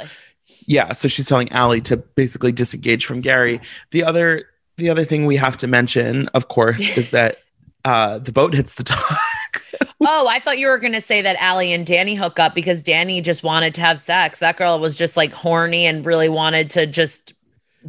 yeah. 0.67 0.93
So 0.93 1.09
she's 1.09 1.29
telling 1.29 1.51
Allie 1.53 1.81
to 1.83 1.97
basically 1.97 2.53
disengage 2.53 3.05
from 3.05 3.21
Gary. 3.21 3.61
The 3.91 4.05
other, 4.05 4.45
the 4.77 4.91
other 4.91 5.05
thing 5.05 5.27
we 5.27 5.37
have 5.37 5.57
to 5.59 5.67
mention, 5.67 6.29
of 6.29 6.49
course, 6.49 6.81
is 6.97 7.11
that 7.11 7.39
uh, 7.85 8.19
the 8.19 8.33
boat 8.33 8.55
hits 8.55 8.75
the 8.75 8.83
dock. 8.83 9.63
oh, 10.01 10.29
I 10.29 10.41
thought 10.41 10.59
you 10.59 10.67
were 10.67 10.79
gonna 10.79 11.01
say 11.01 11.23
that 11.23 11.37
Allie 11.41 11.73
and 11.73 11.87
Danny 11.87 12.15
hook 12.15 12.39
up 12.39 12.55
because 12.55 12.83
Danny 12.83 13.21
just 13.21 13.43
wanted 13.43 13.75
to 13.75 13.81
have 13.81 14.01
sex. 14.01 14.41
That 14.41 14.57
girl 14.57 14.79
was 14.79 14.97
just 14.97 15.17
like 15.17 15.33
horny 15.33 15.87
and 15.87 16.05
really 16.05 16.29
wanted 16.29 16.71
to 16.71 16.87
just 16.87 17.35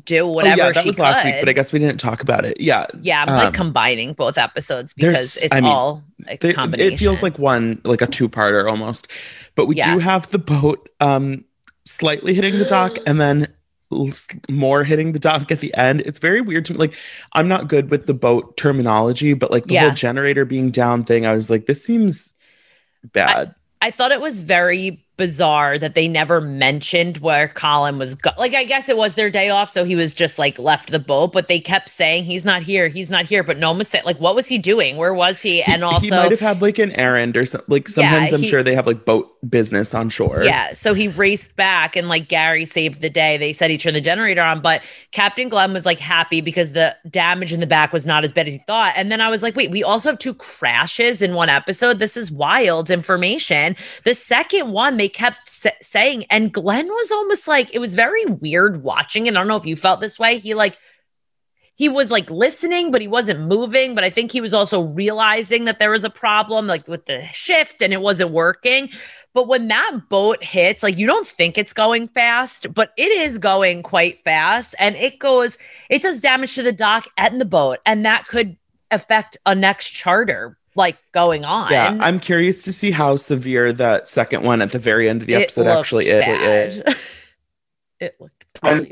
do 0.06 0.26
whatever 0.28 0.54
oh, 0.62 0.66
yeah, 0.68 0.72
that 0.72 0.82
she 0.84 0.90
was 0.90 0.96
could. 0.98 1.02
last 1.02 1.26
week, 1.26 1.36
but 1.40 1.50
I 1.50 1.54
guess 1.54 1.72
we 1.72 1.80
didn't 1.80 2.00
talk 2.00 2.22
about 2.22 2.46
it. 2.46 2.62
Yeah, 2.62 2.86
yeah, 3.02 3.24
I'm 3.24 3.28
like 3.36 3.48
um, 3.48 3.54
combining 3.54 4.14
both 4.14 4.38
episodes 4.38 4.94
because 4.94 5.38
it's 5.38 5.54
I 5.54 5.62
mean, 5.62 5.70
all 5.72 6.04
a 6.28 6.38
They- 6.38 6.54
combination. 6.54 6.94
It 6.94 6.98
feels 6.98 7.24
like 7.24 7.40
one, 7.40 7.82
like 7.84 8.02
a 8.02 8.08
two-parter 8.08 8.70
almost. 8.70 9.08
But 9.56 9.66
we 9.66 9.76
Yeah. 9.76 9.94
do 9.94 10.00
have 10.00 10.30
the 10.30 10.40
boat 10.40 10.88
um 11.00 11.44
slightly 11.86 12.34
hitting 12.36 12.60
the 12.60 12.66
dock 12.66 12.98
and 13.08 13.20
then 13.20 13.48
more 14.50 14.84
hitting 14.84 15.14
the 15.14 15.20
dock 15.20 15.52
at 15.52 15.62
the 15.62 15.74
end. 15.76 16.02
It's 16.02 16.20
very 16.20 16.42
weird 16.42 16.66
to 16.66 16.74
me. 16.74 16.80
Like, 16.80 16.96
I'm 17.34 17.48
not 17.48 17.68
good 17.68 17.90
with 17.90 18.06
the 18.06 18.14
boat 18.14 18.56
terminology, 18.58 19.34
but 19.34 19.52
like 19.52 19.66
the 19.66 19.74
Yeah. 19.76 19.82
whole 19.88 19.92
generator 19.92 20.46
being 20.46 20.72
down 20.72 21.04
thing, 21.04 21.26
I 21.26 21.32
was 21.32 21.50
like, 21.50 21.66
this 21.66 21.84
seems 21.84 22.34
bad. 23.14 23.56
I 23.82 23.92
thought 23.92 24.12
it 24.12 24.22
was 24.22 24.44
very 24.44 25.06
bizarre 25.20 25.78
that 25.78 25.94
they 25.94 26.08
never 26.08 26.42
mentioned 26.42 27.18
where 27.18 27.50
Colin 27.50 28.00
was 28.00 28.16
go- 28.16 28.32
like 28.40 28.56
I 28.56 28.64
guess 28.64 28.90
it 28.90 28.98
was 28.98 29.14
their 29.14 29.30
day 29.30 29.50
off 29.50 29.70
so 29.70 29.84
he 29.84 29.96
was 29.96 30.16
just 30.16 30.40
like 30.40 30.58
left 30.58 30.90
the 30.90 30.98
boat 30.98 31.34
but 31.34 31.48
they 31.48 31.60
kept 31.60 31.90
saying 31.90 32.24
he's 32.24 32.46
not 32.46 32.64
here 32.64 32.88
he's 32.88 33.12
not 33.12 33.26
here 33.26 33.44
but 33.44 33.60
no 33.60 33.74
mistake 33.74 34.06
like 34.06 34.20
what 34.20 34.34
was 34.34 34.48
he 34.48 34.58
doing 34.58 34.98
where 34.98 35.14
was 35.14 35.42
he 35.42 35.62
and 35.62 35.84
also 35.84 36.00
he 36.00 36.10
might 36.10 36.32
have 36.32 36.40
had 36.40 36.62
like 36.62 36.80
an 36.80 36.92
errand 36.94 37.36
or 37.38 37.46
something. 37.46 37.68
Like 37.68 37.88
sometimes 37.88 38.32
I'm 38.34 38.42
he- 38.42 38.48
sure 38.48 38.64
they 38.64 38.76
have 38.76 38.88
like 38.88 39.06
boat 39.06 39.36
business 39.48 39.94
on 39.94 40.10
shore. 40.10 40.44
Yeah, 40.44 40.74
so 40.74 40.94
he 40.94 41.08
raced 41.08 41.56
back 41.56 41.96
and 41.96 42.08
like 42.08 42.28
Gary 42.28 42.66
saved 42.66 43.02
the 43.02 43.10
day. 43.10 43.38
They 43.38 43.54
said 43.54 43.70
he 43.70 43.78
turned 43.78 43.96
the 43.96 44.02
generator 44.02 44.42
on, 44.42 44.62
but 44.62 44.82
Captain 45.12 45.50
Glenn 45.50 45.74
was 45.74 45.86
like 45.86 46.00
happy 46.00 46.42
because 46.42 46.74
the 46.74 46.96
damage 47.10 47.54
in 47.54 47.60
the 47.60 47.68
back 47.68 47.94
was 47.94 48.06
not 48.06 48.24
as 48.24 48.32
bad 48.32 48.48
as 48.48 48.54
he 48.54 48.60
thought. 48.60 48.94
And 48.96 49.12
then 49.12 49.22
I 49.22 49.30
was 49.30 49.44
like, 49.44 49.56
wait, 49.56 49.72
we 49.72 49.84
also 49.84 50.10
have 50.10 50.20
two 50.20 50.34
crashes 50.34 51.22
in 51.22 51.34
one 51.34 51.50
episode. 51.50 52.00
This 52.00 52.18
is 52.18 52.32
wild 52.32 52.90
information. 52.90 53.76
The 54.04 54.16
second 54.16 54.72
one 54.72 54.98
they 54.98 55.09
kept 55.10 55.48
sa- 55.48 55.70
saying, 55.82 56.26
and 56.30 56.54
Glenn 56.54 56.88
was 56.88 57.12
almost 57.12 57.48
like 57.48 57.74
it 57.74 57.80
was 57.80 57.96
very 57.96 58.26
weird 58.26 58.84
watching 58.84 59.28
And 59.28 59.38
I 59.38 59.42
don't 59.42 59.48
know 59.48 59.58
if 59.58 59.66
you 59.66 59.76
felt 59.76 60.00
this 60.00 60.20
way. 60.20 60.40
He 60.40 60.54
like 60.54 60.78
he 61.76 61.88
was 61.88 62.12
like 62.12 62.30
listening, 62.30 62.92
but 62.92 63.00
he 63.00 63.08
wasn't 63.08 63.40
moving. 63.40 63.96
But 63.96 64.04
I 64.04 64.10
think 64.10 64.32
he 64.32 64.42
was 64.42 64.54
also 64.54 64.82
realizing 64.82 65.66
that 65.66 65.80
there 65.80 65.92
was 65.92 66.04
a 66.04 66.10
problem, 66.10 66.68
like 66.68 66.88
with 66.88 67.06
the 67.06 67.24
shift, 67.32 67.82
and 67.82 67.94
it 67.94 68.02
wasn't 68.02 68.32
working. 68.32 68.90
But 69.34 69.48
when 69.48 69.70
that 69.70 70.10
boat 70.10 70.44
hits, 70.44 70.84
like 70.84 70.98
you 70.98 71.08
don't 71.08 71.28
think 71.28 71.58
it's 71.58 71.72
going 71.72 72.10
fast, 72.10 72.74
but 72.74 72.92
it 72.98 73.12
is 73.12 73.38
going 73.38 73.84
quite 73.84 74.24
fast. 74.26 74.76
And 74.78 74.96
it 74.96 75.20
goes, 75.20 75.58
it 75.90 76.02
does 76.02 76.20
damage 76.20 76.56
to 76.56 76.64
the 76.64 76.74
dock 76.74 77.08
and 77.18 77.40
the 77.40 77.46
boat. 77.46 77.80
And 77.86 78.06
that 78.06 78.28
could 78.28 78.58
affect 78.92 79.38
a 79.46 79.56
next 79.56 79.92
charter 79.92 80.59
like 80.80 80.98
going 81.12 81.46
on. 81.46 81.72
Yeah, 81.72 81.96
I'm 82.00 82.20
curious 82.20 82.64
to 82.64 82.74
see 82.74 82.90
how 82.90 83.18
severe 83.18 83.72
that 83.74 84.08
second 84.08 84.44
one 84.44 84.62
at 84.64 84.72
the 84.72 84.80
very 84.80 85.08
end 85.08 85.22
of 85.22 85.28
the 85.28 85.34
It 85.36 85.42
episode 85.44 85.66
looked 85.68 85.80
actually 85.80 86.08
is. 86.10 86.78
bad. 86.82 86.96
it 88.00 88.16
looked 88.20 88.44
Um, 88.64 88.88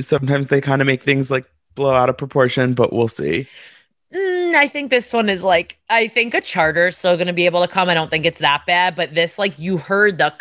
Sometimes 0.00 0.48
they 0.48 0.60
kind 0.60 0.80
of 0.80 0.86
make 0.86 1.02
things 1.02 1.30
like 1.30 1.44
blow 1.74 1.92
out 1.94 2.08
of 2.08 2.16
proportion, 2.16 2.72
but 2.74 2.92
we'll 2.92 3.08
see. 3.08 3.46
Mm, 4.14 4.54
I 4.54 4.68
think 4.68 4.90
this 4.90 5.12
one 5.12 5.28
is 5.28 5.42
like 5.42 5.78
I 5.90 6.08
think 6.08 6.34
a 6.34 6.40
charter 6.40 6.86
is 6.88 6.96
still 6.96 7.16
going 7.16 7.26
to 7.26 7.32
be 7.32 7.46
able 7.46 7.60
to 7.66 7.68
come. 7.72 7.88
I 7.88 7.94
don't 7.94 8.10
think 8.10 8.24
it's 8.26 8.38
that 8.40 8.64
bad, 8.66 8.94
but 8.94 9.14
this 9.14 9.38
like 9.38 9.58
you 9.58 9.76
heard 9.78 10.18
the 10.18 10.32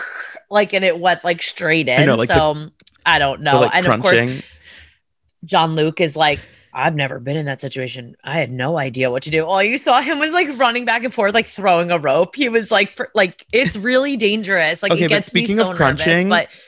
like 0.50 0.72
and 0.72 0.84
it 0.84 0.98
went 0.98 1.24
like 1.24 1.42
straight 1.42 1.88
in. 1.88 2.00
I 2.00 2.04
know, 2.04 2.16
like 2.16 2.28
the- 2.28 2.34
so 2.34 2.70
I 3.06 3.18
don't 3.18 3.40
know. 3.42 3.52
the, 3.52 3.58
like 3.66 3.74
and 3.74 3.86
of 3.86 4.00
course, 4.00 4.16
crunching. 4.16 4.42
Jean-Luc 5.44 6.00
is 6.00 6.16
like, 6.16 6.40
I've 6.72 6.94
never 6.94 7.18
been 7.18 7.36
in 7.36 7.46
that 7.46 7.60
situation. 7.60 8.16
I 8.22 8.38
had 8.38 8.50
no 8.50 8.76
idea 8.76 9.10
what 9.10 9.22
to 9.24 9.30
do. 9.30 9.44
All 9.44 9.62
you 9.62 9.78
saw 9.78 10.00
him 10.00 10.18
was 10.18 10.32
like 10.32 10.48
running 10.58 10.84
back 10.84 11.04
and 11.04 11.14
forth, 11.14 11.34
like 11.34 11.46
throwing 11.46 11.90
a 11.90 11.98
rope. 11.98 12.36
He 12.36 12.48
was 12.48 12.70
like, 12.70 12.96
pr- 12.96 13.04
like 13.14 13.46
it's 13.52 13.76
really 13.76 14.16
dangerous. 14.16 14.82
Like 14.82 14.92
Okay, 14.92 15.04
it 15.04 15.08
gets 15.08 15.32
me 15.32 15.40
speaking 15.40 15.56
so 15.56 15.70
of 15.70 15.76
crunching- 15.76 16.28
nervous. 16.28 16.48
But 16.50 16.60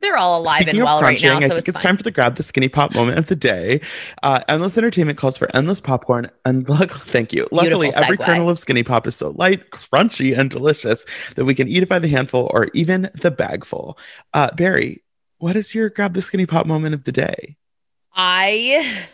they're 0.00 0.16
all 0.16 0.40
alive 0.40 0.62
Speaking 0.62 0.80
and 0.80 0.84
well 0.84 1.02
right 1.02 1.22
now, 1.22 1.36
I 1.36 1.42
so 1.42 1.48
think 1.56 1.68
it's, 1.68 1.76
it's, 1.76 1.82
time 1.82 1.96
for 1.96 2.02
the 2.02 2.10
grab 2.10 2.36
the 2.36 2.42
skinny 2.42 2.68
pop 2.68 2.94
moment 2.94 3.18
of 3.18 3.26
the 3.26 3.36
day. 3.36 3.80
Uh, 4.22 4.40
endless 4.48 4.78
entertainment 4.78 5.18
calls 5.18 5.36
for 5.36 5.54
endless 5.54 5.80
popcorn, 5.80 6.30
and 6.44 6.66
luck, 6.68 6.90
thank 6.90 7.32
you. 7.32 7.46
Luckily, 7.52 7.92
every 7.94 8.16
kernel 8.16 8.48
of 8.48 8.58
skinny 8.58 8.82
pop 8.82 9.06
is 9.06 9.14
so 9.16 9.30
light, 9.30 9.70
crunchy, 9.70 10.36
and 10.36 10.50
delicious 10.50 11.04
that 11.36 11.44
we 11.44 11.54
can 11.54 11.68
eat 11.68 11.82
it 11.82 11.88
by 11.88 11.98
the 11.98 12.08
handful 12.08 12.50
or 12.54 12.68
even 12.72 13.10
the 13.14 13.30
bagful. 13.30 13.98
Uh, 14.32 14.50
Barry, 14.54 15.02
what 15.38 15.56
is 15.56 15.74
your 15.74 15.90
grab 15.90 16.14
the 16.14 16.22
skinny 16.22 16.46
pop 16.46 16.66
moment 16.66 16.94
of 16.94 17.04
the 17.04 17.12
day? 17.12 17.56
I 18.14 19.06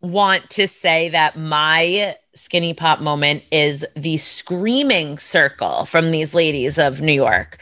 want 0.00 0.50
to 0.50 0.66
say 0.68 1.08
that 1.10 1.36
my 1.36 2.16
skinny 2.34 2.74
pop 2.74 3.00
moment 3.00 3.44
is 3.52 3.84
the 3.94 4.16
screaming 4.16 5.18
circle 5.18 5.84
from 5.84 6.10
these 6.10 6.34
ladies 6.34 6.78
of 6.78 7.00
New 7.00 7.12
York. 7.12 7.58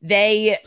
They 0.00 0.58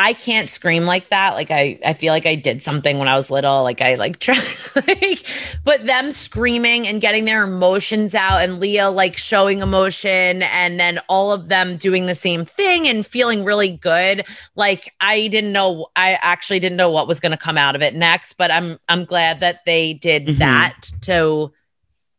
I 0.00 0.12
can't 0.12 0.48
scream 0.48 0.84
like 0.84 1.10
that. 1.10 1.34
Like 1.34 1.50
I 1.50 1.80
I 1.84 1.92
feel 1.92 2.12
like 2.12 2.24
I 2.24 2.36
did 2.36 2.62
something 2.62 2.98
when 3.00 3.08
I 3.08 3.16
was 3.16 3.32
little. 3.32 3.64
Like 3.64 3.80
I 3.80 3.96
like 3.96 4.18
try 4.20 4.38
like 4.76 5.24
but 5.64 5.86
them 5.86 6.12
screaming 6.12 6.86
and 6.86 7.00
getting 7.00 7.24
their 7.24 7.42
emotions 7.42 8.14
out 8.14 8.42
and 8.42 8.60
Leah 8.60 8.90
like 8.90 9.16
showing 9.16 9.60
emotion 9.60 10.42
and 10.44 10.78
then 10.78 11.00
all 11.08 11.32
of 11.32 11.48
them 11.48 11.76
doing 11.78 12.06
the 12.06 12.14
same 12.14 12.44
thing 12.44 12.86
and 12.86 13.04
feeling 13.04 13.44
really 13.44 13.76
good 13.76 14.24
like 14.54 14.94
I 15.00 15.26
didn't 15.26 15.52
know 15.52 15.88
I 15.96 16.12
actually 16.22 16.60
didn't 16.60 16.76
know 16.76 16.90
what 16.92 17.08
was 17.08 17.18
going 17.18 17.32
to 17.32 17.36
come 17.36 17.58
out 17.58 17.74
of 17.74 17.82
it 17.82 17.96
next 17.96 18.34
but 18.34 18.52
I'm 18.52 18.78
I'm 18.88 19.04
glad 19.04 19.40
that 19.40 19.64
they 19.66 19.94
did 19.94 20.26
Mhm. 20.26 20.38
that 20.38 20.90
to 21.02 21.52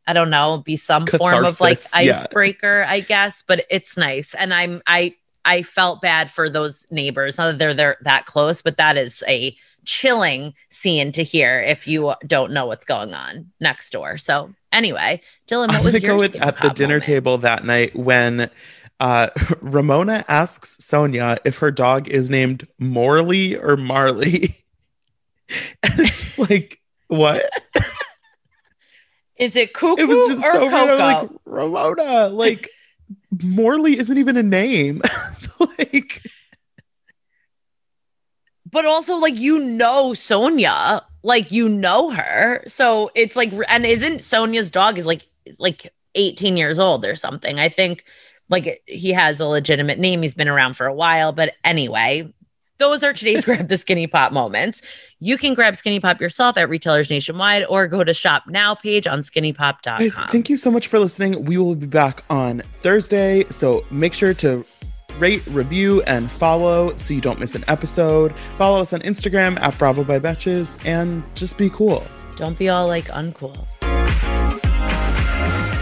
I 0.06 0.12
don't 0.12 0.30
know 0.30 0.58
be 0.66 0.76
some 0.76 1.06
form 1.08 1.46
of 1.46 1.62
like 1.62 1.78
Catharsis, 1.78 2.06
yeah. 2.06 2.20
icebreaker 2.20 2.84
I 2.86 3.00
guess 3.00 3.42
but 3.48 3.66
it's 3.70 3.96
nice 3.96 4.34
and 4.34 4.54
I'm 4.54 4.82
I 4.86 5.16
I 5.50 5.64
felt 5.64 6.02
bad 6.02 6.32
for 6.32 6.50
those 6.50 6.86
neighbors 6.92 7.38
not 7.38 7.52
that 7.52 7.60
they're 7.60 7.74
they're 7.74 7.98
that 8.02 8.26
close 8.26 8.62
but 8.62 8.78
that 8.78 8.98
is 8.98 9.24
a 9.28 9.56
chilling 9.86 10.54
scene 10.70 11.12
to 11.14 11.24
hear 11.24 11.60
if 11.60 11.88
you 11.88 12.14
don't 12.28 12.52
know 12.52 12.68
what's 12.68 12.86
going 12.86 13.14
on 13.14 13.52
next 13.60 13.92
door 13.92 14.18
so 14.18 14.54
anyway 14.72 15.22
Dylan 15.48 15.70
what 15.70 15.84
was 15.84 15.94
your 15.94 16.18
go 16.18 16.18
with 16.18 16.36
at 16.40 16.62
the 16.62 16.70
dinner 16.70 16.96
moment? 16.96 17.04
table 17.06 17.38
that 17.40 17.66
night 17.66 17.96
when 17.96 18.50
uh, 19.00 19.30
Ramona 19.62 20.26
asks 20.28 20.78
Sonja 20.78 21.40
if 21.46 21.60
her 21.60 21.72
dog 21.72 22.08
is 22.10 22.30
named 22.30 22.68
Morley 22.78 23.56
or 23.56 23.78
Marley. 23.78 24.64
and 25.84 26.00
it's 26.00 26.38
like, 26.38 26.80
what? 27.08 27.50
is 29.38 29.56
it 29.56 29.74
cuckoo 29.74 30.02
It 30.02 30.08
was 30.08 30.30
just 30.30 30.46
or 30.46 30.54
so 30.54 30.70
Coco? 30.70 30.98
like, 30.98 31.30
Ramona, 31.46 32.28
like, 32.28 32.70
Morley 33.42 33.98
isn't 33.98 34.18
even 34.18 34.38
a 34.38 34.44
name. 34.44 35.02
like, 35.78 36.22
but 38.72 38.86
also 38.86 39.16
like 39.16 39.38
you 39.38 39.60
know 39.60 40.12
Sonja, 40.12 41.04
like 41.24 41.52
you 41.52 41.70
know 41.70 42.10
her. 42.12 42.64
So 42.68 43.12
it's 43.16 43.36
like 43.36 43.54
and 43.68 43.86
isn't 43.86 44.18
Sonja's 44.18 44.70
dog 44.70 44.98
is 44.98 45.06
like 45.06 45.28
like 45.58 45.94
18 46.16 46.58
years 46.58 46.80
old 46.80 47.06
or 47.06 47.16
something. 47.16 47.60
I 47.60 47.70
think 47.70 48.04
like 48.50 48.82
he 48.86 49.12
has 49.14 49.40
a 49.40 49.46
legitimate 49.46 50.00
name. 50.00 50.22
He's 50.22 50.34
been 50.34 50.48
around 50.48 50.76
for 50.76 50.88
a 50.88 50.94
while, 50.94 51.32
but 51.32 51.54
anyway, 51.64 52.34
those 52.80 53.04
are 53.04 53.14
today's 53.14 53.46
grab 53.46 53.68
the 53.68 53.78
skinny 53.78 54.08
pop 54.08 54.32
moments. 54.32 54.82
You 55.20 55.38
can 55.38 55.54
grab 55.54 55.78
skinny 55.78 56.00
pop 56.00 56.20
yourself 56.20 56.58
at 56.58 56.70
retailers 56.70 57.10
nationwide 57.10 57.66
or 57.70 57.88
go 57.88 58.04
to 58.04 58.14
shop 58.14 58.44
now 58.48 58.74
page 58.74 59.06
on 59.06 59.20
skinnypop.com. 59.20 60.00
guys, 60.00 60.18
thank 60.32 60.50
you 60.50 60.58
so 60.58 60.72
much 60.72 60.88
for 60.88 61.00
listening. 61.00 61.46
We 61.46 61.58
will 61.58 61.76
be 61.76 61.86
back 61.86 62.24
on 62.30 62.60
Thursday. 62.60 63.44
So 63.46 63.86
make 63.92 64.14
sure 64.14 64.34
to 64.36 64.66
rate, 65.18 65.46
review, 65.48 66.02
and 66.04 66.30
follow 66.30 66.96
so 66.96 67.14
you 67.14 67.22
don't 67.22 67.40
miss 67.40 67.56
an 67.56 67.64
episode. 67.68 68.38
Follow 68.58 68.82
us 68.82 68.94
on 68.94 69.02
Instagram 69.02 69.60
at 69.62 69.78
Bravo 69.78 70.04
by 70.04 70.20
Betches 70.20 70.84
and 70.86 71.24
just 71.36 71.58
be 71.58 71.70
cool. 71.70 72.06
Don't 72.36 72.58
be 72.58 72.70
all 72.70 72.88
like 72.88 73.06
uncool. 73.06 73.58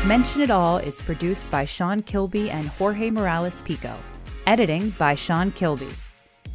Mention 0.07 0.41
It 0.41 0.49
All 0.49 0.77
is 0.77 1.01
produced 1.01 1.51
by 1.51 1.65
Sean 1.65 2.01
Kilby 2.01 2.49
and 2.49 2.67
Jorge 2.67 3.09
Morales 3.09 3.59
Pico. 3.59 3.95
Editing 4.45 4.91
by 4.91 5.15
Sean 5.15 5.51
Kilby. 5.51 5.89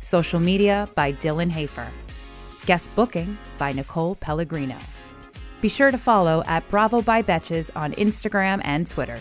Social 0.01 0.41
media 0.41 0.89
by 0.95 1.13
Dylan 1.13 1.51
Hafer. 1.51 1.91
Guest 2.65 2.95
booking 2.95 3.37
by 3.59 3.73
Nicole 3.73 4.15
Pellegrino. 4.15 4.77
Be 5.61 5.69
sure 5.69 5.91
to 5.91 5.99
follow 5.99 6.43
at 6.47 6.67
Bravo 6.69 7.03
by 7.03 7.23
Betches 7.23 7.71
on 7.77 7.93
Instagram 7.93 8.61
and 8.65 8.87
Twitter. 8.87 9.21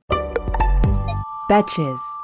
Betches. 1.51 2.20